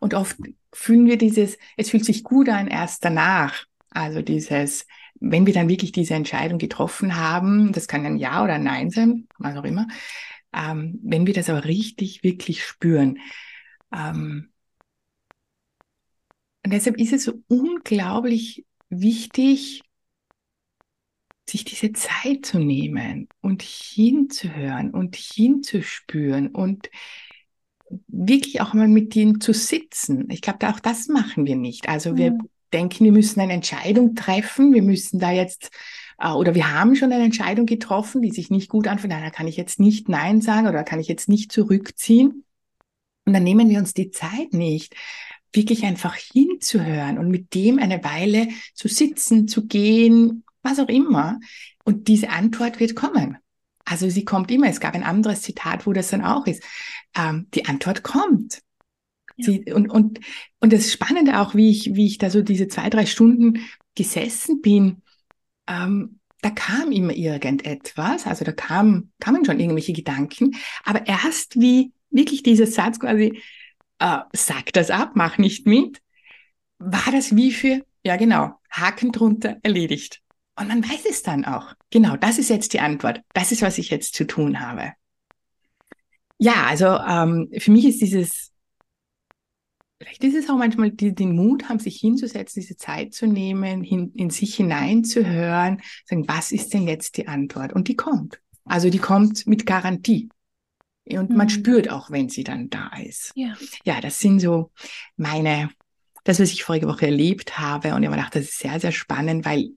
Und 0.00 0.14
oft 0.14 0.36
fühlen 0.72 1.06
wir 1.06 1.18
dieses, 1.18 1.58
es 1.76 1.90
fühlt 1.90 2.04
sich 2.04 2.24
gut 2.24 2.48
an 2.48 2.68
erst 2.68 3.04
danach. 3.04 3.64
Also 3.90 4.22
dieses, 4.22 4.86
wenn 5.20 5.46
wir 5.46 5.52
dann 5.52 5.68
wirklich 5.68 5.92
diese 5.92 6.14
Entscheidung 6.14 6.58
getroffen 6.58 7.16
haben, 7.16 7.72
das 7.72 7.88
kann 7.88 8.06
ein 8.06 8.16
Ja 8.16 8.42
oder 8.42 8.54
ein 8.54 8.64
Nein 8.64 8.90
sein, 8.90 9.28
was 9.38 9.56
auch 9.56 9.64
immer, 9.64 9.86
ähm, 10.52 10.98
wenn 11.02 11.26
wir 11.26 11.34
das 11.34 11.50
aber 11.50 11.64
richtig, 11.64 12.22
wirklich 12.22 12.64
spüren. 12.64 13.18
Ähm, 13.94 14.50
und 16.64 16.72
deshalb 16.72 16.98
ist 16.98 17.12
es 17.12 17.24
so 17.24 17.42
unglaublich 17.48 18.64
wichtig, 18.88 19.82
sich 21.48 21.64
diese 21.64 21.92
Zeit 21.92 22.46
zu 22.46 22.58
nehmen 22.58 23.28
und 23.40 23.62
hinzuhören 23.62 24.90
und 24.90 25.16
hinzuspüren 25.16 26.48
und 26.48 26.88
wirklich 28.08 28.60
auch 28.60 28.74
mal 28.74 28.88
mit 28.88 29.14
ihnen 29.16 29.40
zu 29.40 29.52
sitzen. 29.52 30.30
Ich 30.30 30.40
glaube, 30.40 30.68
auch 30.68 30.80
das 30.80 31.08
machen 31.08 31.46
wir 31.46 31.56
nicht. 31.56 31.88
Also 31.88 32.16
wir 32.16 32.32
mhm. 32.32 32.48
denken, 32.72 33.04
wir 33.04 33.12
müssen 33.12 33.40
eine 33.40 33.52
Entscheidung 33.52 34.14
treffen, 34.14 34.72
wir 34.72 34.82
müssen 34.82 35.18
da 35.18 35.30
jetzt 35.30 35.70
äh, 36.18 36.30
oder 36.30 36.54
wir 36.54 36.72
haben 36.72 36.96
schon 36.96 37.12
eine 37.12 37.24
Entscheidung 37.24 37.66
getroffen, 37.66 38.22
die 38.22 38.30
sich 38.30 38.50
nicht 38.50 38.68
gut 38.68 38.88
anfühlt, 38.88 39.12
da 39.12 39.30
kann 39.30 39.48
ich 39.48 39.56
jetzt 39.56 39.80
nicht 39.80 40.08
Nein 40.08 40.40
sagen 40.40 40.68
oder 40.68 40.84
kann 40.84 41.00
ich 41.00 41.08
jetzt 41.08 41.28
nicht 41.28 41.52
zurückziehen. 41.52 42.44
Und 43.24 43.32
dann 43.34 43.44
nehmen 43.44 43.68
wir 43.68 43.78
uns 43.78 43.94
die 43.94 44.10
Zeit 44.10 44.52
nicht, 44.52 44.94
wirklich 45.52 45.84
einfach 45.84 46.16
hinzuhören 46.16 47.18
und 47.18 47.28
mit 47.28 47.54
dem 47.54 47.78
eine 47.78 48.02
Weile 48.02 48.48
zu 48.74 48.88
sitzen, 48.88 49.46
zu 49.46 49.66
gehen, 49.66 50.44
was 50.62 50.78
auch 50.78 50.88
immer. 50.88 51.38
Und 51.84 52.08
diese 52.08 52.30
Antwort 52.30 52.80
wird 52.80 52.96
kommen. 52.96 53.36
Also 53.84 54.08
sie 54.08 54.24
kommt 54.24 54.50
immer. 54.50 54.68
Es 54.68 54.80
gab 54.80 54.94
ein 54.94 55.04
anderes 55.04 55.42
Zitat, 55.42 55.86
wo 55.86 55.92
das 55.92 56.10
dann 56.10 56.24
auch 56.24 56.46
ist. 56.46 56.62
Ähm, 57.16 57.48
die 57.54 57.66
Antwort 57.66 58.02
kommt. 58.02 58.62
Ja. 59.36 59.46
Sie, 59.46 59.72
und, 59.72 59.90
und, 59.90 60.20
und 60.60 60.72
das 60.72 60.92
Spannende 60.92 61.40
auch, 61.40 61.54
wie 61.54 61.70
ich, 61.70 61.94
wie 61.94 62.06
ich 62.06 62.18
da 62.18 62.30
so 62.30 62.42
diese 62.42 62.68
zwei, 62.68 62.90
drei 62.90 63.06
Stunden 63.06 63.60
gesessen 63.94 64.62
bin, 64.62 65.02
ähm, 65.66 66.18
da 66.42 66.50
kam 66.50 66.90
immer 66.90 67.14
irgendetwas, 67.14 68.26
also 68.26 68.44
da 68.44 68.52
kam, 68.52 69.12
kamen 69.20 69.44
schon 69.44 69.60
irgendwelche 69.60 69.92
Gedanken, 69.92 70.56
aber 70.84 71.06
erst 71.06 71.58
wie 71.60 71.92
wirklich 72.10 72.42
dieser 72.42 72.66
Satz 72.66 72.98
quasi, 72.98 73.40
äh, 74.00 74.18
sag 74.32 74.72
das 74.72 74.90
ab, 74.90 75.12
mach 75.14 75.38
nicht 75.38 75.66
mit, 75.66 76.02
war 76.78 77.12
das 77.12 77.36
wie 77.36 77.52
für, 77.52 77.84
ja 78.04 78.16
genau, 78.16 78.54
Haken 78.70 79.12
drunter 79.12 79.58
erledigt. 79.62 80.21
Und 80.56 80.68
man 80.68 80.84
weiß 80.84 81.06
es 81.08 81.22
dann 81.22 81.44
auch. 81.44 81.74
Genau, 81.90 82.16
das 82.16 82.38
ist 82.38 82.50
jetzt 82.50 82.72
die 82.72 82.80
Antwort. 82.80 83.20
Das 83.32 83.52
ist, 83.52 83.62
was 83.62 83.78
ich 83.78 83.90
jetzt 83.90 84.14
zu 84.14 84.26
tun 84.26 84.60
habe. 84.60 84.92
Ja, 86.38 86.66
also 86.66 86.86
ähm, 86.86 87.48
für 87.58 87.70
mich 87.70 87.86
ist 87.86 88.00
dieses, 88.00 88.52
vielleicht 89.98 90.24
ist 90.24 90.34
es 90.34 90.50
auch 90.50 90.56
manchmal 90.56 90.90
die, 90.90 91.14
den 91.14 91.36
Mut 91.36 91.68
haben, 91.68 91.78
sich 91.78 91.98
hinzusetzen, 92.00 92.60
diese 92.60 92.76
Zeit 92.76 93.14
zu 93.14 93.26
nehmen, 93.26 93.82
hin, 93.82 94.12
in 94.14 94.30
sich 94.30 94.56
hineinzuhören, 94.56 95.80
sagen, 96.04 96.28
was 96.28 96.52
ist 96.52 96.74
denn 96.74 96.88
jetzt 96.88 97.16
die 97.16 97.28
Antwort? 97.28 97.72
Und 97.72 97.88
die 97.88 97.96
kommt. 97.96 98.40
Also 98.64 98.90
die 98.90 98.98
kommt 98.98 99.46
mit 99.46 99.66
Garantie. 99.66 100.28
Und 101.04 101.30
man 101.30 101.46
mhm. 101.46 101.50
spürt 101.50 101.90
auch, 101.90 102.10
wenn 102.10 102.28
sie 102.28 102.44
dann 102.44 102.70
da 102.70 102.90
ist. 103.02 103.32
Ja. 103.34 103.54
ja, 103.84 104.00
das 104.00 104.20
sind 104.20 104.40
so 104.40 104.70
meine, 105.16 105.70
das, 106.24 106.38
was 106.38 106.52
ich 106.52 106.62
vorige 106.62 106.86
Woche 106.86 107.06
erlebt 107.06 107.58
habe. 107.58 107.94
Und 107.94 108.02
ich 108.02 108.08
habe 108.08 108.16
gedacht, 108.16 108.34
das 108.34 108.44
ist 108.44 108.58
sehr, 108.58 108.78
sehr 108.78 108.92
spannend, 108.92 109.44
weil 109.44 109.70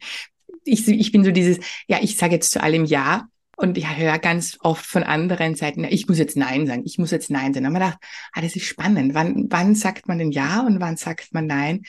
ich, 0.66 0.88
ich 0.88 1.12
bin 1.12 1.24
so 1.24 1.32
dieses, 1.32 1.60
ja, 1.88 2.00
ich 2.02 2.18
sage 2.18 2.34
jetzt 2.34 2.52
zu 2.52 2.62
allem 2.62 2.86
Ja. 2.86 3.28
Und 3.58 3.78
ich 3.78 3.88
höre 3.96 4.20
ganz 4.20 4.58
oft 4.60 4.86
von 4.86 5.04
anderen 5.04 5.56
Seiten, 5.56 5.86
ich 5.86 6.10
muss 6.10 6.20
jetzt 6.20 6.36
Nein 6.36 6.68
sagen, 6.68 6.82
ich 6.84 6.98
muss 6.98 7.12
jetzt 7.12 7.32
Nein 7.32 7.54
sagen. 7.54 7.66
Habe 7.66 7.78
ich 7.78 7.84
gedacht, 7.84 8.00
ah, 8.34 8.42
das 8.42 8.56
ist 8.58 8.66
spannend. 8.66 9.14
Wann, 9.14 9.46
wann 9.50 9.76
sagt 9.76 10.10
man 10.10 10.18
denn 10.18 10.32
Ja 10.32 10.60
und 10.60 10.82
wann 10.82 10.98
sagt 10.98 11.34
man 11.34 11.48
Nein? 11.48 11.84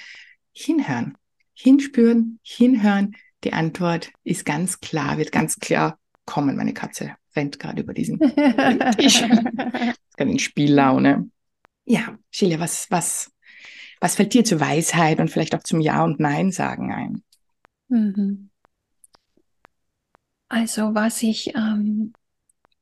Hinhören, 0.53 1.17
hinspüren, 1.55 2.39
hinhören. 2.43 3.17
Die 3.43 3.53
Antwort 3.53 4.11
ist 4.23 4.45
ganz 4.45 4.81
klar, 4.81 5.19
wird 5.19 5.33
ganz 5.33 5.59
klar 5.59 5.99
kommen. 6.25 6.57
Meine 6.57 6.73
Katze 6.73 7.17
rennt 7.35 7.59
gerade 7.59 7.83
über 7.83 7.95
diesen 7.95 8.19
Tisch. 8.99 9.23
gerade 9.23 10.31
in 10.31 10.39
Spiellaune. 10.39 11.31
Ja, 11.85 12.17
Sheila, 12.31 12.61
was, 12.61 12.91
was, 12.91 13.33
was 14.01 14.15
fällt 14.15 14.35
dir 14.35 14.45
zur 14.45 14.61
Weisheit 14.61 15.19
und 15.19 15.31
vielleicht 15.31 15.55
auch 15.55 15.65
zum 15.65 15.81
Ja 15.81 16.05
und 16.05 16.21
Nein 16.21 16.53
sagen 16.53 16.93
ein? 16.93 17.23
Mhm. 17.89 18.51
Also 20.49 20.95
was 20.95 21.23
ich, 21.23 21.55
ähm, 21.55 22.13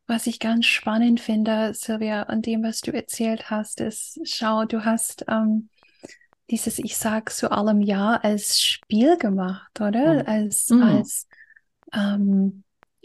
was 0.06 0.26
ich 0.26 0.38
ganz 0.38 0.66
spannend 0.66 1.20
finde, 1.20 1.72
Silvia, 1.74 2.24
an 2.24 2.42
dem, 2.42 2.62
was 2.62 2.80
du 2.80 2.92
erzählt 2.92 3.50
hast, 3.50 3.80
ist, 3.80 4.20
schau, 4.24 4.64
du 4.64 4.84
hast 4.84 5.24
ähm, 5.28 5.68
dieses 6.50 6.78
Ich 6.78 6.96
sag 6.96 7.30
zu 7.30 7.50
allem 7.50 7.80
Ja 7.80 8.16
als 8.16 8.60
Spiel 8.60 9.16
gemacht, 9.16 9.80
oder? 9.80 10.22
Mhm. 10.22 10.28
Als, 10.28 10.68
mhm. 10.68 10.82
als, 10.82 11.26
ähm, 11.92 12.64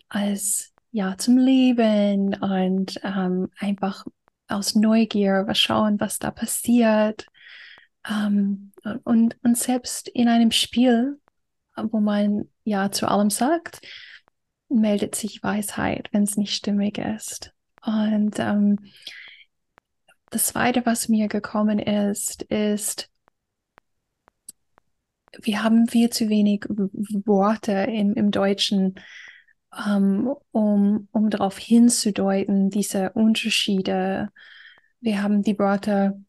als 0.09 0.73
Ja 0.91 1.17
zum 1.17 1.37
Leben 1.37 2.33
und 2.35 2.99
ähm, 3.03 3.49
einfach 3.57 4.05
aus 4.49 4.75
Neugier 4.75 5.43
was 5.47 5.59
schauen, 5.59 5.99
was 5.99 6.19
da 6.19 6.31
passiert. 6.31 7.27
Ähm, 8.09 8.73
und, 9.03 9.37
und 9.43 9.57
selbst 9.57 10.09
in 10.09 10.27
einem 10.27 10.51
Spiel, 10.51 11.19
wo 11.77 11.99
man 11.99 12.49
Ja 12.65 12.91
zu 12.91 13.07
allem 13.07 13.29
sagt, 13.29 13.81
meldet 14.69 15.15
sich 15.15 15.43
Weisheit, 15.43 16.09
wenn 16.11 16.23
es 16.23 16.38
nicht 16.38 16.53
stimmig 16.53 16.97
ist. 16.97 17.53
Und 17.85 18.39
ähm, 18.39 18.79
das 20.29 20.47
Zweite, 20.47 20.85
was 20.85 21.09
mir 21.09 21.27
gekommen 21.27 21.79
ist, 21.79 22.43
ist, 22.43 23.09
wir 25.41 25.63
haben 25.63 25.88
viel 25.88 26.09
zu 26.09 26.29
wenig 26.29 26.65
Worte 26.69 27.71
im, 27.71 28.13
im 28.13 28.31
Deutschen, 28.31 28.95
ähm, 29.88 30.33
um, 30.51 31.07
um 31.11 31.29
darauf 31.29 31.57
hinzudeuten, 31.57 32.69
diese 32.69 33.11
Unterschiede. 33.11 34.29
Wir 34.99 35.21
haben 35.21 35.43
die 35.43 35.57
Worte 35.57 36.23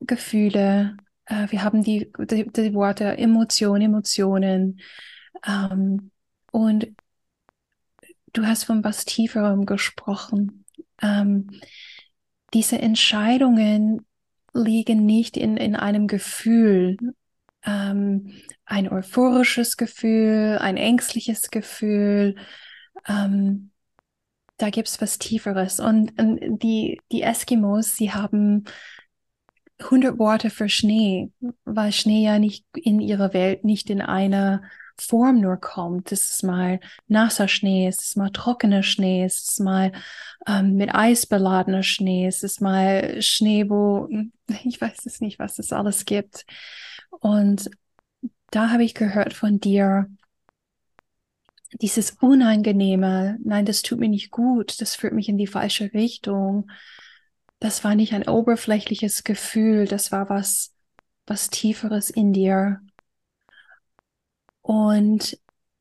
Gefühle, 0.00 0.96
äh, 1.26 1.46
wir 1.50 1.62
haben 1.62 1.82
die, 1.82 2.12
die, 2.18 2.50
die 2.50 2.74
Worte 2.74 3.16
Emotion, 3.16 3.80
Emotionen. 3.80 4.80
Ähm, 5.46 6.10
und 6.52 6.88
du 8.32 8.46
hast 8.46 8.64
von 8.64 8.84
was 8.84 9.04
Tieferem 9.04 9.66
gesprochen. 9.66 10.64
Ähm, 11.02 11.60
diese 12.52 12.78
Entscheidungen 12.78 14.06
liegen 14.52 15.06
nicht 15.06 15.36
in, 15.36 15.56
in 15.56 15.76
einem 15.76 16.06
Gefühl, 16.06 16.96
ähm, 17.64 18.32
ein 18.64 18.88
euphorisches 18.88 19.76
Gefühl, 19.76 20.58
ein 20.60 20.76
ängstliches 20.76 21.50
Gefühl. 21.50 22.36
Ähm, 23.06 23.70
da 24.56 24.70
gibt 24.70 24.88
es 24.88 25.00
was 25.00 25.18
Tieferes. 25.18 25.80
Und, 25.80 26.18
und, 26.20 26.62
die, 26.62 27.00
die 27.12 27.22
Eskimos, 27.22 27.96
sie 27.96 28.12
haben 28.12 28.64
100 29.78 30.18
Worte 30.18 30.50
für 30.50 30.68
Schnee, 30.68 31.30
weil 31.64 31.92
Schnee 31.92 32.24
ja 32.24 32.38
nicht 32.38 32.66
in 32.74 33.00
ihrer 33.00 33.32
Welt 33.32 33.64
nicht 33.64 33.88
in 33.90 34.02
einer 34.02 34.62
Form 35.00 35.40
nur 35.40 35.56
kommt. 35.56 36.12
Es 36.12 36.30
ist 36.30 36.44
mal 36.44 36.80
nasser 37.08 37.48
Schnee, 37.48 37.88
es 37.88 38.00
ist 38.00 38.16
mal 38.16 38.30
trockener 38.30 38.82
Schnee, 38.82 39.24
es 39.24 39.48
ist 39.48 39.60
mal 39.60 39.92
ähm, 40.46 40.74
mit 40.76 40.94
Eis 40.94 41.26
beladener 41.26 41.82
Schnee, 41.82 42.26
es 42.26 42.42
ist 42.42 42.60
mal 42.60 43.20
Schnee, 43.22 43.68
wo 43.68 44.08
ich 44.64 44.80
weiß 44.80 45.06
es 45.06 45.20
nicht, 45.20 45.38
was 45.38 45.58
es 45.58 45.72
alles 45.72 46.04
gibt. 46.04 46.46
Und 47.10 47.70
da 48.50 48.70
habe 48.70 48.84
ich 48.84 48.94
gehört 48.94 49.32
von 49.32 49.60
dir, 49.60 50.08
dieses 51.72 52.12
Unangenehme, 52.20 53.38
nein, 53.44 53.64
das 53.64 53.82
tut 53.82 54.00
mir 54.00 54.08
nicht 54.08 54.30
gut, 54.30 54.80
das 54.80 54.96
führt 54.96 55.12
mich 55.12 55.28
in 55.28 55.38
die 55.38 55.46
falsche 55.46 55.92
Richtung. 55.94 56.70
Das 57.60 57.84
war 57.84 57.94
nicht 57.94 58.12
ein 58.12 58.28
oberflächliches 58.28 59.22
Gefühl, 59.22 59.86
das 59.86 60.10
war 60.10 60.28
was, 60.28 60.74
was 61.26 61.50
Tieferes 61.50 62.10
in 62.10 62.32
dir. 62.32 62.80
Und 64.62 65.38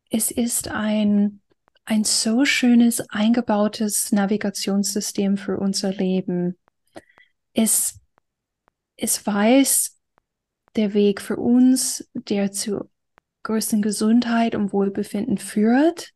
es 0.10 0.32
ist 0.32 0.70
ein, 0.70 1.42
ein 1.86 2.04
so 2.04 2.46
schönes 2.46 3.02
eingebautes 3.10 4.12
Navigationssystem 4.12 5.38
für 5.38 5.58
unser 5.58 5.92
Leben. 5.94 6.58
Es, 7.54 8.00
es 8.96 9.26
weiß 9.26 9.98
der 10.76 10.94
Weg 10.94 11.22
für 11.22 11.38
uns, 11.38 12.10
der 12.14 12.52
zu 12.52 12.90
größten 13.44 13.82
Gesundheit 13.82 14.56
und 14.56 14.74
Wohlbefinden 14.74 15.38
führt. 15.38 16.12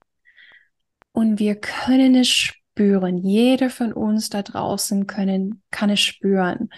Und 1.11 1.39
wir 1.39 1.55
können 1.55 2.15
es 2.15 2.29
spüren. 2.29 3.17
Jeder 3.17 3.69
von 3.69 3.93
uns 3.93 4.29
da 4.29 4.41
draußen 4.41 5.07
können, 5.07 5.61
kann 5.69 5.89
es 5.89 5.99
spüren. 5.99 6.69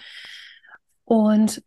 Und 1.04 1.62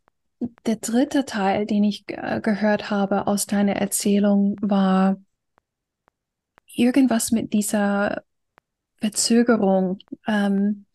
der 0.65 0.77
dritte 0.77 1.25
Teil, 1.25 1.65
den 1.65 1.83
ich 1.83 2.05
äh, 2.07 2.39
gehört 2.41 2.89
habe 2.89 3.27
aus 3.27 3.45
deiner 3.45 3.75
Erzählung, 3.75 4.55
war 4.61 5.17
irgendwas 6.65 7.31
mit 7.31 7.53
dieser 7.53 8.23
Verzögerung. 8.97 9.99
Ähm, 10.27 10.85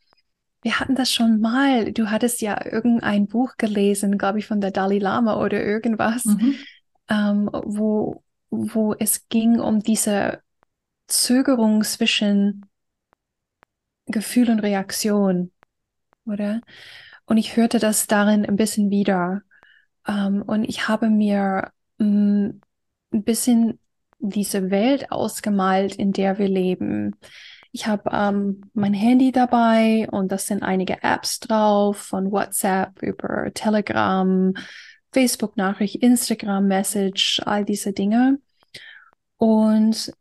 wir 0.62 0.80
hatten 0.80 0.94
das 0.94 1.12
schon 1.12 1.40
mal. 1.40 1.92
Du 1.92 2.10
hattest 2.10 2.40
ja 2.40 2.64
irgendein 2.64 3.26
Buch 3.26 3.56
gelesen, 3.58 4.16
glaube 4.16 4.38
ich, 4.38 4.46
von 4.46 4.60
der 4.60 4.70
Dalai 4.70 4.98
Lama 4.98 5.38
oder 5.42 5.62
irgendwas, 5.62 6.24
mhm. 6.24 6.54
ähm, 7.08 7.50
wo, 7.52 8.22
wo 8.48 8.94
es 8.94 9.28
ging 9.28 9.60
um 9.60 9.80
diese 9.80 10.40
Zögerung 11.06 11.84
zwischen 11.84 12.64
Gefühl 14.06 14.50
und 14.50 14.60
Reaktion, 14.60 15.52
oder? 16.24 16.62
Und 17.26 17.38
ich 17.38 17.56
hörte 17.56 17.78
das 17.78 18.06
darin 18.06 18.44
ein 18.44 18.56
bisschen 18.56 18.90
wieder. 18.90 19.42
Ähm, 20.06 20.42
und 20.42 20.64
ich 20.64 20.88
habe 20.88 21.08
mir 21.10 21.72
mh, 21.98 22.06
mm, 22.06 22.60
ein 23.12 23.24
bisschen 23.24 23.78
diese 24.18 24.70
Welt 24.70 25.12
ausgemalt, 25.12 25.96
in 25.96 26.12
der 26.12 26.38
wir 26.38 26.48
leben, 26.48 27.16
ich 27.74 27.88
habe 27.88 28.08
ähm, 28.12 28.70
mein 28.72 28.94
Handy 28.94 29.32
dabei 29.32 30.06
und 30.12 30.30
das 30.30 30.46
sind 30.46 30.62
einige 30.62 31.02
Apps 31.02 31.40
drauf, 31.40 31.96
von 31.96 32.30
WhatsApp 32.30 33.02
über 33.02 33.50
Telegram, 33.52 34.54
Facebook-Nachricht, 35.10 35.96
Instagram-Message, 35.96 37.42
all 37.44 37.64
diese 37.64 37.92
Dinge. 37.92 38.38
Und 39.38 40.12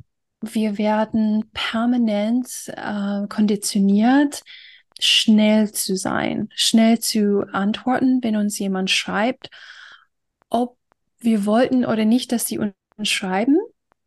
wir 0.42 0.80
werden 0.80 1.46
permanent 1.54 2.74
äh, 2.76 3.28
konditioniert, 3.28 4.42
schnell 5.06 5.72
zu 5.72 5.96
sein, 5.96 6.50
schnell 6.56 7.00
zu 7.00 7.46
antworten, 7.52 8.20
wenn 8.24 8.36
uns 8.36 8.58
jemand 8.60 8.90
schreibt, 8.90 9.50
ob 10.50 10.78
wir 11.20 11.46
wollten 11.46 11.86
oder 11.86 12.06
nicht, 12.06 12.32
dass 12.32 12.46
sie 12.48 12.60
uns 12.60 12.74
schreiben, 13.04 13.58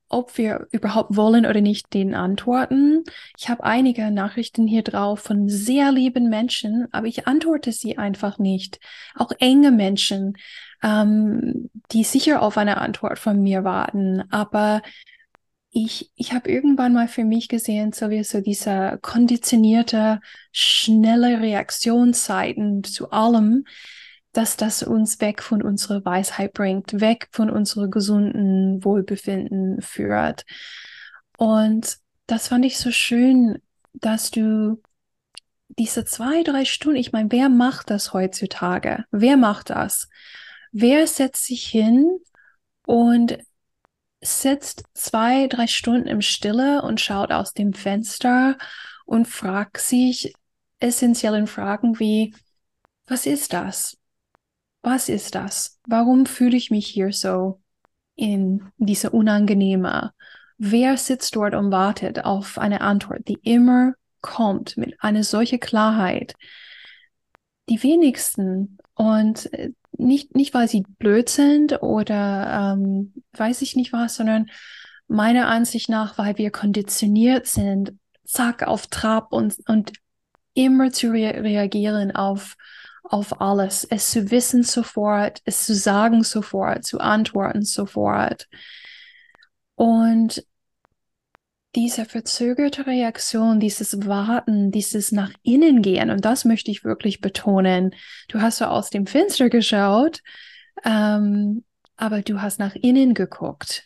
ob 0.08 0.38
wir 0.38 0.68
überhaupt 0.70 1.16
wollen 1.16 1.46
oder 1.46 1.60
nicht 1.60 1.92
den 1.92 2.14
antworten. 2.14 3.04
Ich 3.36 3.48
habe 3.48 3.64
einige 3.64 4.10
Nachrichten 4.10 4.66
hier 4.66 4.82
drauf 4.82 5.20
von 5.20 5.48
sehr 5.48 5.90
lieben 5.90 6.28
Menschen, 6.28 6.86
aber 6.92 7.06
ich 7.06 7.26
antworte 7.26 7.72
sie 7.72 7.98
einfach 7.98 8.38
nicht. 8.38 8.78
Auch 9.16 9.32
enge 9.38 9.72
Menschen, 9.72 10.36
ähm, 10.82 11.70
die 11.90 12.04
sicher 12.04 12.42
auf 12.42 12.56
eine 12.56 12.78
Antwort 12.78 13.18
von 13.18 13.42
mir 13.42 13.64
warten, 13.64 14.22
aber 14.30 14.82
ich, 15.76 16.10
ich 16.16 16.32
habe 16.32 16.50
irgendwann 16.50 16.94
mal 16.94 17.06
für 17.06 17.24
mich 17.24 17.48
gesehen, 17.48 17.92
so 17.92 18.08
wie 18.08 18.24
so 18.24 18.40
diese 18.40 18.98
konditionierte, 19.02 20.20
schnelle 20.50 21.42
Reaktionszeiten 21.42 22.82
zu 22.82 23.10
allem, 23.10 23.66
dass 24.32 24.56
das 24.56 24.82
uns 24.82 25.20
weg 25.20 25.42
von 25.42 25.62
unserer 25.62 26.02
Weisheit 26.02 26.54
bringt, 26.54 26.98
weg 27.02 27.28
von 27.30 27.50
unserem 27.50 27.90
gesunden 27.90 28.82
Wohlbefinden 28.84 29.82
führt. 29.82 30.46
Und 31.36 31.98
das 32.26 32.48
fand 32.48 32.64
ich 32.64 32.78
so 32.78 32.90
schön, 32.90 33.60
dass 33.92 34.30
du 34.30 34.80
diese 35.68 36.06
zwei, 36.06 36.42
drei 36.42 36.64
Stunden, 36.64 36.98
ich 36.98 37.12
meine, 37.12 37.30
wer 37.30 37.50
macht 37.50 37.90
das 37.90 38.14
heutzutage? 38.14 39.04
Wer 39.10 39.36
macht 39.36 39.68
das? 39.68 40.08
Wer 40.72 41.06
setzt 41.06 41.44
sich 41.44 41.66
hin 41.66 42.18
und 42.86 43.38
sitzt 44.26 44.84
zwei, 44.94 45.46
drei 45.46 45.66
Stunden 45.66 46.08
im 46.08 46.20
Stille 46.20 46.82
und 46.82 47.00
schaut 47.00 47.32
aus 47.32 47.52
dem 47.52 47.72
Fenster 47.72 48.58
und 49.04 49.26
fragt 49.26 49.78
sich 49.78 50.34
essentiellen 50.78 51.46
Fragen 51.46 51.98
wie, 51.98 52.34
was 53.06 53.26
ist 53.26 53.52
das? 53.52 53.96
Was 54.82 55.08
ist 55.08 55.34
das? 55.34 55.80
Warum 55.86 56.26
fühle 56.26 56.56
ich 56.56 56.70
mich 56.70 56.86
hier 56.86 57.12
so 57.12 57.60
in 58.14 58.70
dieser 58.76 59.14
unangenehme? 59.14 60.12
Wer 60.58 60.96
sitzt 60.96 61.36
dort 61.36 61.54
und 61.54 61.70
wartet 61.70 62.24
auf 62.24 62.58
eine 62.58 62.80
Antwort, 62.80 63.28
die 63.28 63.38
immer 63.42 63.94
kommt 64.20 64.76
mit 64.76 65.00
einer 65.02 65.22
solchen 65.22 65.60
Klarheit? 65.60 66.34
Die 67.68 67.82
wenigsten. 67.82 68.78
Und 68.94 69.52
äh, 69.52 69.72
nicht, 69.98 70.34
nicht 70.34 70.54
weil 70.54 70.68
sie 70.68 70.84
blöd 70.98 71.28
sind 71.28 71.82
oder 71.82 72.74
ähm, 72.74 73.14
weiß 73.32 73.62
ich 73.62 73.76
nicht 73.76 73.92
was, 73.92 74.16
sondern 74.16 74.50
meiner 75.08 75.48
Ansicht 75.48 75.88
nach, 75.88 76.18
weil 76.18 76.36
wir 76.38 76.50
konditioniert 76.50 77.46
sind, 77.46 77.94
zack, 78.24 78.62
auf 78.62 78.86
Trab 78.88 79.32
und, 79.32 79.56
und 79.68 79.92
immer 80.54 80.90
zu 80.90 81.10
re 81.10 81.42
reagieren 81.42 82.14
auf, 82.14 82.56
auf 83.04 83.40
alles, 83.40 83.84
es 83.84 84.10
zu 84.10 84.30
wissen 84.30 84.62
sofort, 84.62 85.40
es 85.44 85.66
zu 85.66 85.74
sagen 85.74 86.24
sofort, 86.24 86.84
zu 86.84 86.98
antworten 86.98 87.62
sofort. 87.62 88.48
Und 89.74 90.44
diese 91.76 92.06
verzögerte 92.06 92.86
Reaktion, 92.86 93.60
dieses 93.60 94.06
Warten, 94.06 94.72
dieses 94.72 95.12
nach 95.12 95.30
innen 95.42 95.82
gehen, 95.82 96.10
und 96.10 96.24
das 96.24 96.44
möchte 96.44 96.70
ich 96.70 96.84
wirklich 96.84 97.20
betonen. 97.20 97.94
Du 98.28 98.40
hast 98.40 98.58
so 98.58 98.64
aus 98.64 98.90
dem 98.90 99.06
Fenster 99.06 99.50
geschaut, 99.50 100.22
ähm, 100.84 101.64
aber 101.96 102.22
du 102.22 102.40
hast 102.40 102.58
nach 102.58 102.74
innen 102.74 103.14
geguckt. 103.14 103.84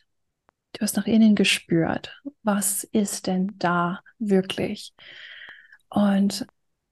Du 0.72 0.82
hast 0.82 0.96
nach 0.96 1.06
innen 1.06 1.34
gespürt. 1.34 2.22
Was 2.44 2.84
ist 2.84 3.26
denn 3.26 3.52
da 3.58 4.00
wirklich? 4.20 4.94
Und 5.88 6.46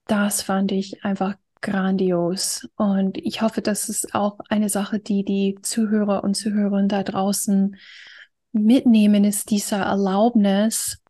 das 0.08 0.42
fand 0.42 0.72
ich 0.72 1.04
einfach 1.04 1.36
grandios. 1.60 2.68
Und 2.76 3.18
ich 3.18 3.40
hoffe, 3.40 3.62
das 3.62 3.88
ist 3.88 4.14
auch 4.14 4.40
eine 4.48 4.68
Sache, 4.68 4.98
die 4.98 5.24
die 5.24 5.58
Zuhörer 5.62 6.24
und 6.24 6.34
Zuhörerinnen 6.34 6.88
da 6.88 7.04
draußen 7.04 7.76
mitnehmen, 8.52 9.24
ist 9.24 9.50
dieser 9.50 9.82
Erlaubnis, 9.82 11.02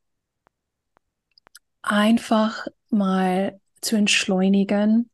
einfach 1.83 2.67
mal 2.91 3.61
zu 3.81 3.97
entschleunigen, 3.97 5.11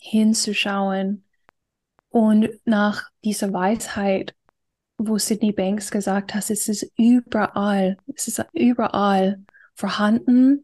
hinzuschauen 0.00 1.24
und 2.08 2.48
nach 2.64 3.10
dieser 3.24 3.52
Weisheit, 3.52 4.34
wo 4.98 5.16
Sydney 5.18 5.52
Banks 5.52 5.90
gesagt 5.90 6.34
hat, 6.34 6.50
es 6.50 6.68
ist 6.68 6.90
überall, 6.96 7.96
es 8.14 8.28
ist 8.28 8.44
überall 8.52 9.42
vorhanden, 9.74 10.62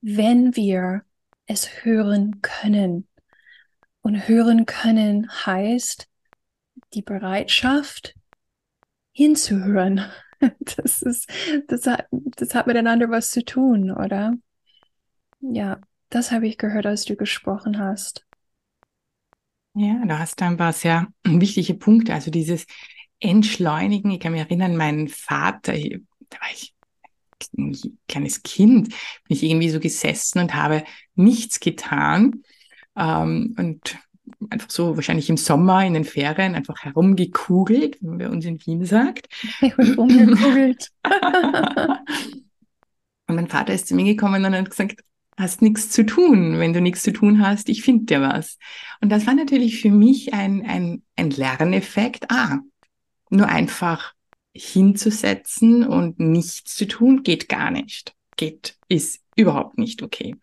wenn 0.00 0.56
wir 0.56 1.02
es 1.46 1.84
hören 1.84 2.40
können. 2.40 3.08
Und 4.00 4.28
hören 4.28 4.66
können 4.66 5.30
heißt 5.46 6.08
die 6.92 7.02
Bereitschaft, 7.02 8.14
hinzuhören. 9.14 10.04
Das 10.76 11.00
ist, 11.00 11.30
das 11.68 11.86
hat, 11.86 12.06
das 12.10 12.54
hat 12.54 12.66
miteinander 12.66 13.08
was 13.08 13.30
zu 13.30 13.42
tun, 13.46 13.90
oder? 13.90 14.34
Ja, 15.40 15.80
das 16.10 16.32
habe 16.32 16.46
ich 16.46 16.58
gehört, 16.58 16.84
als 16.84 17.06
du 17.06 17.16
gesprochen 17.16 17.78
hast. 17.78 18.26
Ja, 19.74 20.04
du 20.04 20.18
hast 20.18 20.40
ein 20.42 20.56
paar 20.58 20.72
sehr 20.74 21.08
wichtige 21.24 21.74
Punkte. 21.74 22.12
Also 22.12 22.30
dieses 22.30 22.66
Entschleunigen. 23.20 24.10
Ich 24.10 24.20
kann 24.20 24.32
mich 24.32 24.42
erinnern, 24.42 24.76
mein 24.76 25.08
Vater, 25.08 25.72
da 25.72 26.40
war 26.40 26.50
ich 26.52 26.74
ein 27.56 27.76
kleines 28.08 28.42
Kind, 28.42 28.88
bin 28.88 28.96
ich 29.28 29.42
irgendwie 29.42 29.70
so 29.70 29.80
gesessen 29.80 30.40
und 30.40 30.54
habe 30.54 30.84
nichts 31.14 31.60
getan. 31.60 32.42
Ähm, 32.96 33.54
und 33.58 33.98
einfach 34.50 34.70
so 34.70 34.96
wahrscheinlich 34.96 35.28
im 35.30 35.36
Sommer 35.36 35.84
in 35.84 35.94
den 35.94 36.04
Ferien 36.04 36.54
einfach 36.54 36.82
herumgekugelt, 36.82 37.98
wie 38.00 38.06
man 38.06 38.26
uns 38.26 38.44
in 38.44 38.64
Wien 38.64 38.84
sagt. 38.84 39.28
Herumgekugelt. 39.60 40.90
und 43.26 43.36
mein 43.36 43.48
Vater 43.48 43.74
ist 43.74 43.88
zu 43.88 43.94
mir 43.94 44.04
gekommen 44.04 44.44
und 44.44 44.54
hat 44.54 44.70
gesagt, 44.70 45.02
hast 45.36 45.62
nichts 45.62 45.90
zu 45.90 46.06
tun. 46.06 46.58
Wenn 46.58 46.72
du 46.72 46.80
nichts 46.80 47.02
zu 47.02 47.12
tun 47.12 47.44
hast, 47.44 47.68
ich 47.68 47.82
finde 47.82 48.04
dir 48.04 48.20
was. 48.20 48.58
Und 49.00 49.10
das 49.10 49.26
war 49.26 49.34
natürlich 49.34 49.80
für 49.80 49.90
mich 49.90 50.32
ein, 50.32 50.64
ein, 50.66 51.02
ein 51.16 51.30
Lerneffekt. 51.30 52.30
Ah, 52.30 52.60
nur 53.30 53.48
einfach 53.48 54.14
hinzusetzen 54.52 55.84
und 55.84 56.20
nichts 56.20 56.76
zu 56.76 56.86
tun, 56.86 57.22
geht 57.22 57.48
gar 57.48 57.70
nicht. 57.70 58.14
Geht, 58.36 58.76
ist 58.88 59.22
überhaupt 59.36 59.78
nicht 59.78 60.02
okay. 60.02 60.36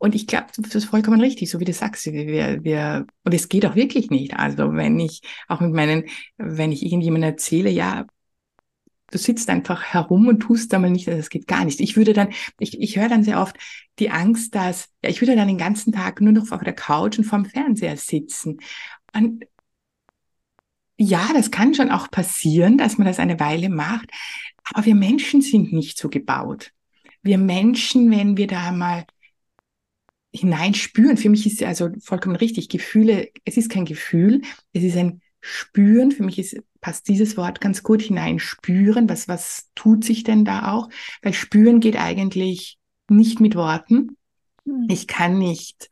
Und 0.00 0.14
ich 0.14 0.26
glaube, 0.26 0.46
das 0.56 0.74
ist 0.74 0.86
vollkommen 0.86 1.20
richtig, 1.20 1.50
so 1.50 1.60
wie 1.60 1.66
du 1.66 1.74
sagst. 1.74 2.06
Wir, 2.06 2.64
wir, 2.64 3.06
und 3.22 3.34
es 3.34 3.50
geht 3.50 3.66
auch 3.66 3.74
wirklich 3.74 4.08
nicht. 4.08 4.34
Also 4.34 4.72
wenn 4.72 4.98
ich 4.98 5.20
auch 5.46 5.60
mit 5.60 5.74
meinen, 5.74 6.04
wenn 6.38 6.72
ich 6.72 6.82
irgendjemandem 6.82 7.32
erzähle, 7.32 7.68
ja, 7.68 8.06
du 9.10 9.18
sitzt 9.18 9.50
einfach 9.50 9.84
herum 9.84 10.26
und 10.28 10.40
tust 10.40 10.72
da 10.72 10.78
mal 10.78 10.88
nicht, 10.90 11.06
das 11.06 11.28
geht 11.28 11.46
gar 11.46 11.66
nicht. 11.66 11.80
Ich 11.80 11.98
würde 11.98 12.14
dann, 12.14 12.30
ich, 12.58 12.80
ich 12.80 12.96
höre 12.96 13.10
dann 13.10 13.24
sehr 13.24 13.42
oft 13.42 13.56
die 13.98 14.08
Angst, 14.08 14.54
dass, 14.54 14.88
ja, 15.04 15.10
ich 15.10 15.20
würde 15.20 15.36
dann 15.36 15.48
den 15.48 15.58
ganzen 15.58 15.92
Tag 15.92 16.22
nur 16.22 16.32
noch 16.32 16.50
auf 16.50 16.62
der 16.62 16.72
Couch 16.72 17.18
und 17.18 17.24
vorm 17.24 17.44
Fernseher 17.44 17.98
sitzen. 17.98 18.58
Und 19.14 19.44
ja, 20.96 21.28
das 21.34 21.50
kann 21.50 21.74
schon 21.74 21.90
auch 21.90 22.10
passieren, 22.10 22.78
dass 22.78 22.96
man 22.96 23.06
das 23.06 23.18
eine 23.18 23.38
Weile 23.38 23.68
macht. 23.68 24.10
Aber 24.64 24.86
wir 24.86 24.94
Menschen 24.94 25.42
sind 25.42 25.74
nicht 25.74 25.98
so 25.98 26.08
gebaut. 26.08 26.72
Wir 27.20 27.36
Menschen, 27.36 28.10
wenn 28.10 28.38
wir 28.38 28.46
da 28.46 28.72
mal 28.72 29.04
hineinspüren. 30.32 31.16
Für 31.16 31.28
mich 31.28 31.46
ist 31.46 31.62
also 31.62 31.90
vollkommen 32.00 32.36
richtig. 32.36 32.68
Gefühle, 32.68 33.28
es 33.44 33.56
ist 33.56 33.70
kein 33.70 33.84
Gefühl, 33.84 34.42
es 34.72 34.82
ist 34.82 34.96
ein 34.96 35.20
Spüren. 35.40 36.12
Für 36.12 36.22
mich 36.22 36.38
ist, 36.38 36.56
passt 36.80 37.08
dieses 37.08 37.36
Wort 37.36 37.60
ganz 37.60 37.82
gut 37.82 38.02
hineinspüren. 38.02 39.08
Was, 39.08 39.28
was 39.28 39.70
tut 39.74 40.04
sich 40.04 40.22
denn 40.22 40.44
da 40.44 40.72
auch? 40.72 40.88
Weil 41.22 41.32
spüren 41.32 41.80
geht 41.80 41.96
eigentlich 41.96 42.78
nicht 43.08 43.40
mit 43.40 43.54
Worten. 43.54 44.16
Hm. 44.64 44.86
Ich 44.88 45.06
kann 45.06 45.38
nicht 45.38 45.88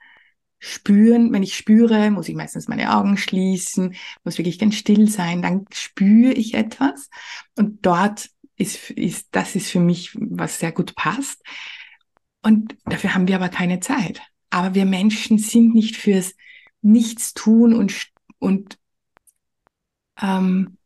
spüren. 0.58 1.32
Wenn 1.32 1.42
ich 1.42 1.56
spüre, 1.56 2.10
muss 2.10 2.28
ich 2.28 2.34
meistens 2.34 2.68
meine 2.68 2.96
Augen 2.96 3.16
schließen, 3.16 3.94
muss 4.24 4.38
wirklich 4.38 4.58
ganz 4.58 4.76
still 4.76 5.08
sein. 5.08 5.42
Dann 5.42 5.66
spüre 5.72 6.32
ich 6.32 6.54
etwas. 6.54 7.08
Und 7.56 7.84
dort 7.84 8.28
ist, 8.56 8.90
ist, 8.90 9.28
das 9.32 9.54
ist 9.54 9.70
für 9.70 9.80
mich, 9.80 10.16
was 10.18 10.58
sehr 10.58 10.72
gut 10.72 10.94
passt. 10.94 11.42
Und 12.42 12.76
dafür 12.84 13.14
haben 13.14 13.28
wir 13.28 13.36
aber 13.36 13.48
keine 13.48 13.80
Zeit. 13.80 14.20
Aber 14.50 14.74
wir 14.74 14.86
Menschen 14.86 15.38
sind 15.38 15.74
nicht 15.74 15.96
fürs 15.96 16.34
Nichtstun 16.82 17.74
und, 17.74 18.08
und 18.38 18.78
ähm, 20.20 20.78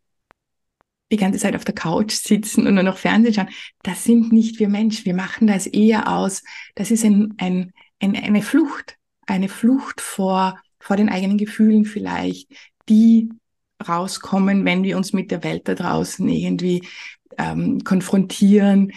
die 1.12 1.16
ganze 1.18 1.38
Zeit 1.38 1.54
auf 1.54 1.64
der 1.64 1.74
Couch 1.74 2.12
sitzen 2.12 2.66
und 2.66 2.74
nur 2.74 2.82
noch 2.82 2.96
Fernsehen 2.96 3.34
schauen, 3.34 3.50
das 3.82 4.02
sind 4.04 4.32
nicht 4.32 4.58
wir 4.58 4.68
Menschen. 4.68 5.04
Wir 5.04 5.14
machen 5.14 5.46
das 5.46 5.66
eher 5.66 6.08
aus. 6.10 6.42
Das 6.74 6.90
ist 6.90 7.04
ein, 7.04 7.34
ein, 7.36 7.72
ein, 8.00 8.16
eine 8.16 8.42
Flucht, 8.42 8.96
eine 9.26 9.48
Flucht 9.48 10.00
vor, 10.00 10.58
vor 10.80 10.96
den 10.96 11.10
eigenen 11.10 11.38
Gefühlen 11.38 11.84
vielleicht, 11.84 12.50
die 12.88 13.30
rauskommen, 13.86 14.64
wenn 14.64 14.82
wir 14.82 14.96
uns 14.96 15.12
mit 15.12 15.30
der 15.30 15.44
Welt 15.44 15.68
da 15.68 15.74
draußen 15.74 16.26
irgendwie 16.28 16.88
ähm, 17.38 17.84
konfrontieren. 17.84 18.92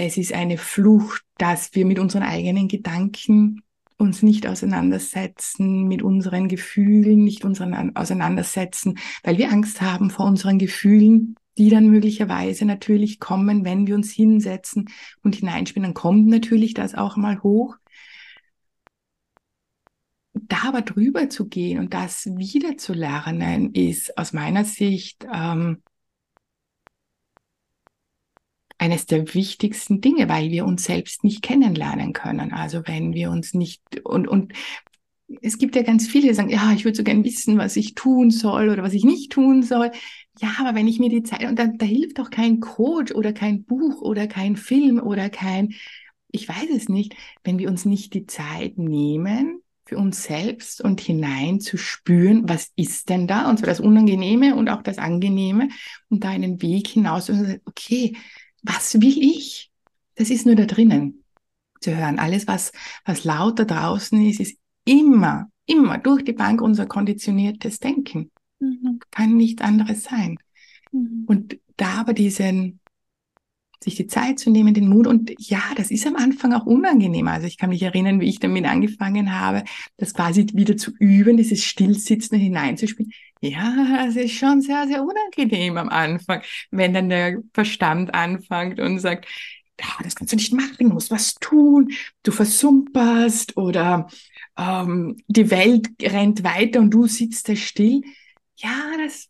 Es 0.00 0.16
ist 0.16 0.32
eine 0.32 0.58
Flucht, 0.58 1.24
dass 1.38 1.74
wir 1.74 1.84
mit 1.84 1.98
unseren 1.98 2.22
eigenen 2.22 2.68
Gedanken 2.68 3.62
uns 3.96 4.22
nicht 4.22 4.46
auseinandersetzen, 4.46 5.88
mit 5.88 6.02
unseren 6.02 6.46
Gefühlen 6.46 7.24
nicht 7.24 7.44
unseren 7.44 7.96
auseinandersetzen, 7.96 8.96
weil 9.24 9.38
wir 9.38 9.50
Angst 9.50 9.82
haben 9.82 10.10
vor 10.10 10.26
unseren 10.26 10.60
Gefühlen, 10.60 11.34
die 11.58 11.68
dann 11.68 11.88
möglicherweise 11.88 12.64
natürlich 12.64 13.18
kommen, 13.18 13.64
wenn 13.64 13.88
wir 13.88 13.96
uns 13.96 14.12
hinsetzen 14.12 14.88
und 15.24 15.34
hineinspielen, 15.34 15.88
dann 15.88 15.94
kommt 15.94 16.28
natürlich 16.28 16.74
das 16.74 16.94
auch 16.94 17.16
mal 17.16 17.42
hoch. 17.42 17.74
Da 20.32 20.68
aber 20.68 20.82
drüber 20.82 21.28
zu 21.28 21.48
gehen 21.48 21.80
und 21.80 21.92
das 21.92 22.26
wieder 22.36 22.76
zu 22.76 22.92
lernen, 22.92 23.74
ist 23.74 24.16
aus 24.16 24.32
meiner 24.32 24.64
Sicht 24.64 25.26
ähm, 25.34 25.82
eines 28.78 29.06
der 29.06 29.34
wichtigsten 29.34 30.00
Dinge, 30.00 30.28
weil 30.28 30.50
wir 30.50 30.64
uns 30.64 30.84
selbst 30.84 31.24
nicht 31.24 31.42
kennenlernen 31.42 32.12
können. 32.12 32.52
Also 32.52 32.82
wenn 32.86 33.12
wir 33.12 33.30
uns 33.30 33.54
nicht 33.54 33.82
und 34.04 34.28
und 34.28 34.52
es 35.42 35.58
gibt 35.58 35.76
ja 35.76 35.82
ganz 35.82 36.08
viele, 36.08 36.28
die 36.28 36.34
sagen, 36.34 36.48
ja, 36.48 36.72
ich 36.72 36.84
würde 36.84 36.96
so 36.96 37.04
gern 37.04 37.24
wissen, 37.24 37.58
was 37.58 37.76
ich 37.76 37.94
tun 37.94 38.30
soll 38.30 38.70
oder 38.70 38.82
was 38.82 38.94
ich 38.94 39.04
nicht 39.04 39.32
tun 39.32 39.62
soll. 39.62 39.90
Ja, 40.40 40.54
aber 40.60 40.74
wenn 40.74 40.88
ich 40.88 41.00
mir 41.00 41.10
die 41.10 41.22
Zeit, 41.22 41.44
und 41.44 41.58
da, 41.58 41.66
da 41.66 41.84
hilft 41.84 42.18
doch 42.18 42.30
kein 42.30 42.60
Coach 42.60 43.12
oder 43.12 43.32
kein 43.32 43.64
Buch 43.64 44.00
oder 44.00 44.26
kein 44.26 44.56
Film 44.56 45.00
oder 45.00 45.28
kein, 45.28 45.74
ich 46.30 46.48
weiß 46.48 46.70
es 46.74 46.88
nicht, 46.88 47.14
wenn 47.44 47.58
wir 47.58 47.68
uns 47.68 47.84
nicht 47.84 48.14
die 48.14 48.26
Zeit 48.26 48.78
nehmen, 48.78 49.60
für 49.84 49.96
uns 49.96 50.22
selbst 50.22 50.82
und 50.82 51.00
hinein 51.00 51.60
zu 51.60 51.78
spüren, 51.78 52.46
was 52.48 52.72
ist 52.76 53.08
denn 53.08 53.26
da, 53.26 53.48
und 53.48 53.58
zwar 53.58 53.68
das 53.68 53.80
Unangenehme 53.80 54.54
und 54.54 54.68
auch 54.68 54.82
das 54.82 54.98
Angenehme, 54.98 55.70
und 56.10 56.24
da 56.24 56.28
einen 56.28 56.60
Weg 56.60 56.88
hinaus 56.88 57.30
und 57.30 57.60
okay, 57.64 58.14
was 58.62 59.00
will 59.00 59.22
ich? 59.22 59.70
Das 60.14 60.30
ist 60.30 60.46
nur 60.46 60.56
da 60.56 60.66
drinnen 60.66 61.24
zu 61.80 61.96
hören. 61.96 62.18
Alles, 62.18 62.46
was, 62.46 62.72
was 63.04 63.24
laut 63.24 63.58
da 63.58 63.64
draußen 63.64 64.20
ist, 64.26 64.40
ist 64.40 64.58
immer, 64.84 65.50
immer 65.66 65.98
durch 65.98 66.24
die 66.24 66.32
Bank 66.32 66.60
unser 66.60 66.86
konditioniertes 66.86 67.78
Denken. 67.78 68.30
Mhm. 68.60 69.00
Kann 69.10 69.36
nichts 69.36 69.62
anderes 69.62 70.04
sein. 70.04 70.38
Mhm. 70.92 71.24
Und 71.26 71.58
da 71.76 72.00
aber 72.00 72.14
diesen, 72.14 72.80
sich 73.82 73.94
die 73.94 74.06
Zeit 74.06 74.38
zu 74.38 74.50
nehmen, 74.50 74.74
den 74.74 74.88
Mut 74.88 75.06
und 75.06 75.32
ja, 75.38 75.62
das 75.76 75.90
ist 75.90 76.06
am 76.06 76.16
Anfang 76.16 76.52
auch 76.52 76.66
unangenehm. 76.66 77.28
Also 77.28 77.46
ich 77.46 77.58
kann 77.58 77.70
mich 77.70 77.82
erinnern, 77.82 78.20
wie 78.20 78.28
ich 78.28 78.40
damit 78.40 78.64
angefangen 78.64 79.38
habe, 79.38 79.62
das 79.96 80.14
quasi 80.14 80.46
wieder 80.52 80.76
zu 80.76 80.92
üben, 80.98 81.36
dieses 81.36 81.64
Stillsitzen 81.64 82.38
hineinzuspielen. 82.38 83.12
Ja, 83.40 84.06
es 84.08 84.16
ist 84.16 84.32
schon 84.32 84.60
sehr, 84.60 84.86
sehr 84.88 85.02
unangenehm 85.02 85.76
am 85.76 85.88
Anfang, 85.88 86.42
wenn 86.70 86.92
dann 86.94 87.08
der 87.08 87.38
Verstand 87.54 88.12
anfängt 88.14 88.80
und 88.80 88.98
sagt, 88.98 89.26
ja, 89.80 89.86
das 90.02 90.16
kannst 90.16 90.32
du 90.32 90.36
nicht 90.36 90.52
machen, 90.52 90.88
du 90.88 90.94
musst 90.94 91.10
was 91.12 91.34
tun, 91.36 91.92
du 92.24 92.32
versumperst 92.32 93.56
oder 93.56 94.08
ähm, 94.56 95.16
die 95.28 95.50
Welt 95.52 95.88
rennt 96.02 96.42
weiter 96.42 96.80
und 96.80 96.90
du 96.90 97.06
sitzt 97.06 97.48
da 97.48 97.54
still. 97.54 98.02
Ja, 98.56 98.74
das 98.98 99.28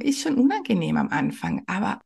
ist 0.00 0.22
schon 0.22 0.36
unangenehm 0.36 0.96
am 0.96 1.08
Anfang, 1.08 1.62
aber 1.66 2.00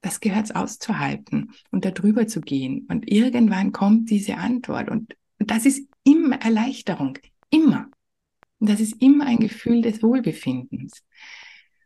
das 0.00 0.20
gehört 0.20 0.54
auszuhalten 0.54 1.54
und 1.72 1.84
darüber 1.84 2.26
zu 2.28 2.40
gehen. 2.40 2.86
Und 2.88 3.10
irgendwann 3.10 3.72
kommt 3.72 4.10
diese 4.10 4.36
Antwort 4.36 4.90
und 4.90 5.16
das 5.38 5.66
ist 5.66 5.88
immer 6.04 6.40
Erleichterung, 6.40 7.18
immer. 7.50 7.88
Und 8.58 8.68
das 8.68 8.80
ist 8.80 9.00
immer 9.02 9.26
ein 9.26 9.38
Gefühl 9.38 9.82
des 9.82 10.02
Wohlbefindens. 10.02 11.02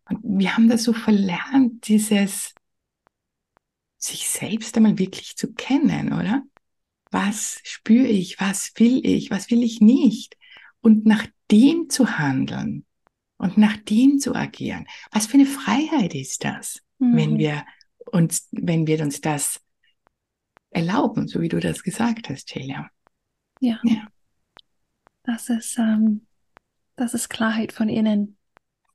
Und 0.08 0.20
wir 0.22 0.56
haben 0.56 0.68
das 0.68 0.84
so 0.84 0.92
verlernt, 0.92 1.88
dieses 1.88 2.54
sich 3.96 4.28
selbst 4.28 4.76
einmal 4.76 4.98
wirklich 4.98 5.36
zu 5.36 5.52
kennen, 5.52 6.12
oder? 6.12 6.42
Was 7.10 7.60
spüre 7.64 8.06
ich? 8.06 8.40
Was 8.40 8.72
will 8.76 9.04
ich? 9.04 9.30
Was 9.30 9.50
will 9.50 9.62
ich 9.62 9.80
nicht? 9.80 10.36
Und 10.80 11.04
nach 11.04 11.26
dem 11.50 11.88
zu 11.90 12.18
handeln 12.18 12.84
und 13.38 13.56
nach 13.56 13.76
dem 13.76 14.18
zu 14.18 14.34
agieren. 14.34 14.86
Was 15.10 15.26
für 15.26 15.34
eine 15.34 15.46
Freiheit 15.46 16.14
ist 16.14 16.44
das, 16.44 16.82
mhm. 16.98 17.16
wenn 17.16 17.38
wir 17.38 17.64
uns, 18.06 18.48
wenn 18.52 18.86
wir 18.86 19.02
uns 19.02 19.20
das 19.20 19.60
erlauben, 20.70 21.28
so 21.28 21.40
wie 21.40 21.48
du 21.48 21.60
das 21.60 21.82
gesagt 21.82 22.28
hast, 22.28 22.48
Celia. 22.48 22.90
Ja. 23.60 23.80
ja. 23.82 24.06
Das 25.24 25.48
ist, 25.48 25.78
ähm, 25.78 26.26
das 26.98 27.14
ist 27.14 27.28
Klarheit 27.28 27.72
von 27.72 27.88
innen. 27.88 28.36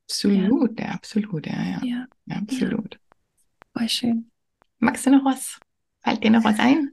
Absolut, 0.06 0.80
ja, 0.80 0.88
ja 0.88 0.92
absolut, 0.94 1.48
ja, 1.48 1.54
ja. 1.54 1.82
Ja, 1.84 2.06
ja 2.26 2.36
absolut. 2.36 3.00
Voll 3.76 3.89
schön. 3.89 4.32
Magst 4.80 5.06
du 5.06 5.12
noch 5.12 5.26
was? 5.26 5.60
Fällt 6.02 6.24
dir 6.24 6.32
noch 6.32 6.44
was 6.44 6.60
ein? 6.60 6.92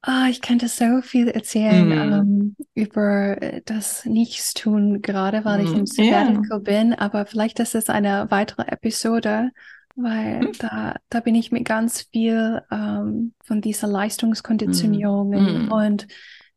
Ah, 0.00 0.26
ich 0.28 0.40
könnte 0.40 0.66
so 0.66 1.00
viel 1.00 1.28
erzählen 1.28 1.88
mm. 1.88 2.12
ähm, 2.12 2.56
über 2.74 3.36
das 3.66 4.04
Nichtstun, 4.04 5.00
gerade 5.00 5.44
weil 5.44 5.62
mm. 5.62 5.66
ich 5.66 5.72
im 5.74 5.86
Sabbatical 5.86 6.44
yeah. 6.50 6.58
bin, 6.58 6.94
aber 6.94 7.24
vielleicht 7.24 7.60
ist 7.60 7.76
es 7.76 7.88
eine 7.88 8.28
weitere 8.30 8.62
Episode, 8.62 9.52
weil 9.94 10.40
mm. 10.40 10.52
da, 10.58 10.96
da 11.08 11.20
bin 11.20 11.36
ich 11.36 11.52
mit 11.52 11.64
ganz 11.64 12.08
viel 12.10 12.62
ähm, 12.72 13.34
von 13.44 13.60
dieser 13.60 13.86
Leistungskonditionierung 13.86 15.68
mm. 15.68 15.72
und 15.72 16.08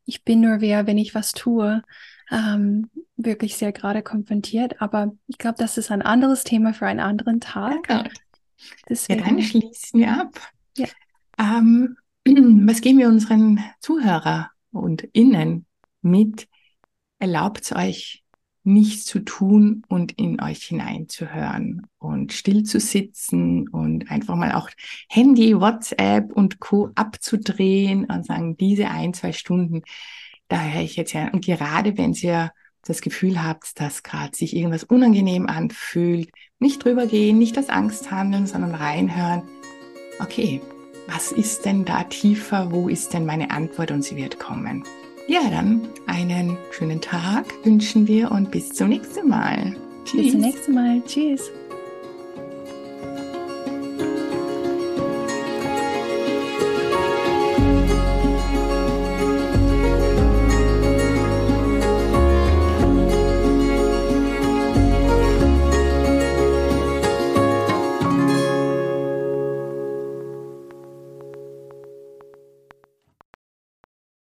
ich 0.05 0.23
bin 0.23 0.41
nur 0.41 0.61
wer, 0.61 0.87
wenn 0.87 0.97
ich 0.97 1.13
was 1.13 1.31
tue, 1.31 1.83
ähm, 2.31 2.89
wirklich 3.17 3.57
sehr 3.57 3.71
gerade 3.71 4.01
konfrontiert. 4.01 4.81
Aber 4.81 5.13
ich 5.27 5.37
glaube, 5.37 5.57
das 5.59 5.77
ist 5.77 5.91
ein 5.91 6.01
anderes 6.01 6.43
Thema 6.43 6.73
für 6.73 6.87
einen 6.87 6.99
anderen 6.99 7.39
Tag. 7.39 7.89
Ja, 7.89 8.03
Deswegen, 8.89 9.19
ja 9.19 9.25
dann 9.25 9.41
schließen 9.41 9.99
wir 9.99 10.21
ab. 10.21 10.51
Ja. 10.77 10.87
Ähm, 11.37 11.97
was 12.67 12.81
geben 12.81 12.99
wir 12.99 13.07
unseren 13.07 13.59
Zuhörer 13.79 14.51
und 14.71 15.03
Innen 15.13 15.65
mit? 16.01 16.47
Erlaubt 17.19 17.71
euch 17.73 18.23
nichts 18.65 19.05
zu 19.05 19.19
tun 19.19 19.83
und 19.87 20.13
in 20.13 20.41
euch 20.41 20.63
hineinzuhören 20.63 21.85
und 21.99 22.33
still 22.33 22.63
zu 22.63 22.79
sitzen 22.79 23.69
und 23.69 24.09
einfach 24.09 24.35
mal 24.35 24.53
auch 24.53 24.69
Handy, 25.07 25.55
WhatsApp 25.55 26.31
und 26.31 26.59
Co. 26.59 26.89
abzudrehen 26.95 28.05
und 28.05 28.25
sagen, 28.25 28.57
diese 28.57 28.89
ein, 28.89 29.13
zwei 29.13 29.33
Stunden, 29.33 29.83
da 30.47 30.61
höre 30.61 30.81
ich 30.81 30.95
jetzt 30.95 31.13
ja. 31.13 31.29
Und 31.31 31.45
gerade 31.45 31.97
wenn 31.97 32.13
ihr 32.13 32.51
das 32.85 33.01
Gefühl 33.01 33.43
habt, 33.43 33.79
dass 33.79 34.03
gerade 34.03 34.35
sich 34.35 34.55
irgendwas 34.55 34.83
unangenehm 34.83 35.47
anfühlt, 35.47 36.29
nicht 36.59 36.83
drüber 36.83 37.07
gehen, 37.07 37.37
nicht 37.37 37.57
das 37.57 37.69
Angst 37.69 38.11
handeln, 38.11 38.47
sondern 38.47 38.75
reinhören. 38.75 39.43
Okay, 40.19 40.61
was 41.07 41.31
ist 41.31 41.65
denn 41.65 41.85
da 41.85 42.03
tiefer? 42.03 42.71
Wo 42.71 42.87
ist 42.87 43.13
denn 43.13 43.25
meine 43.25 43.51
Antwort? 43.51 43.91
Und 43.91 44.03
sie 44.03 44.15
wird 44.15 44.39
kommen. 44.39 44.83
Ja, 45.27 45.49
dann 45.49 45.87
einen 46.05 46.57
schönen 46.71 47.01
Tag 47.01 47.45
wünschen 47.63 48.07
wir 48.07 48.31
und 48.31 48.51
bis 48.51 48.69
zum 48.69 48.89
nächsten 48.89 49.27
Mal. 49.27 49.75
Tschüss. 50.05 50.21
Bis 50.21 50.31
zum 50.31 50.41
nächsten 50.41 50.73
Mal. 50.73 51.03
Tschüss. 51.05 51.51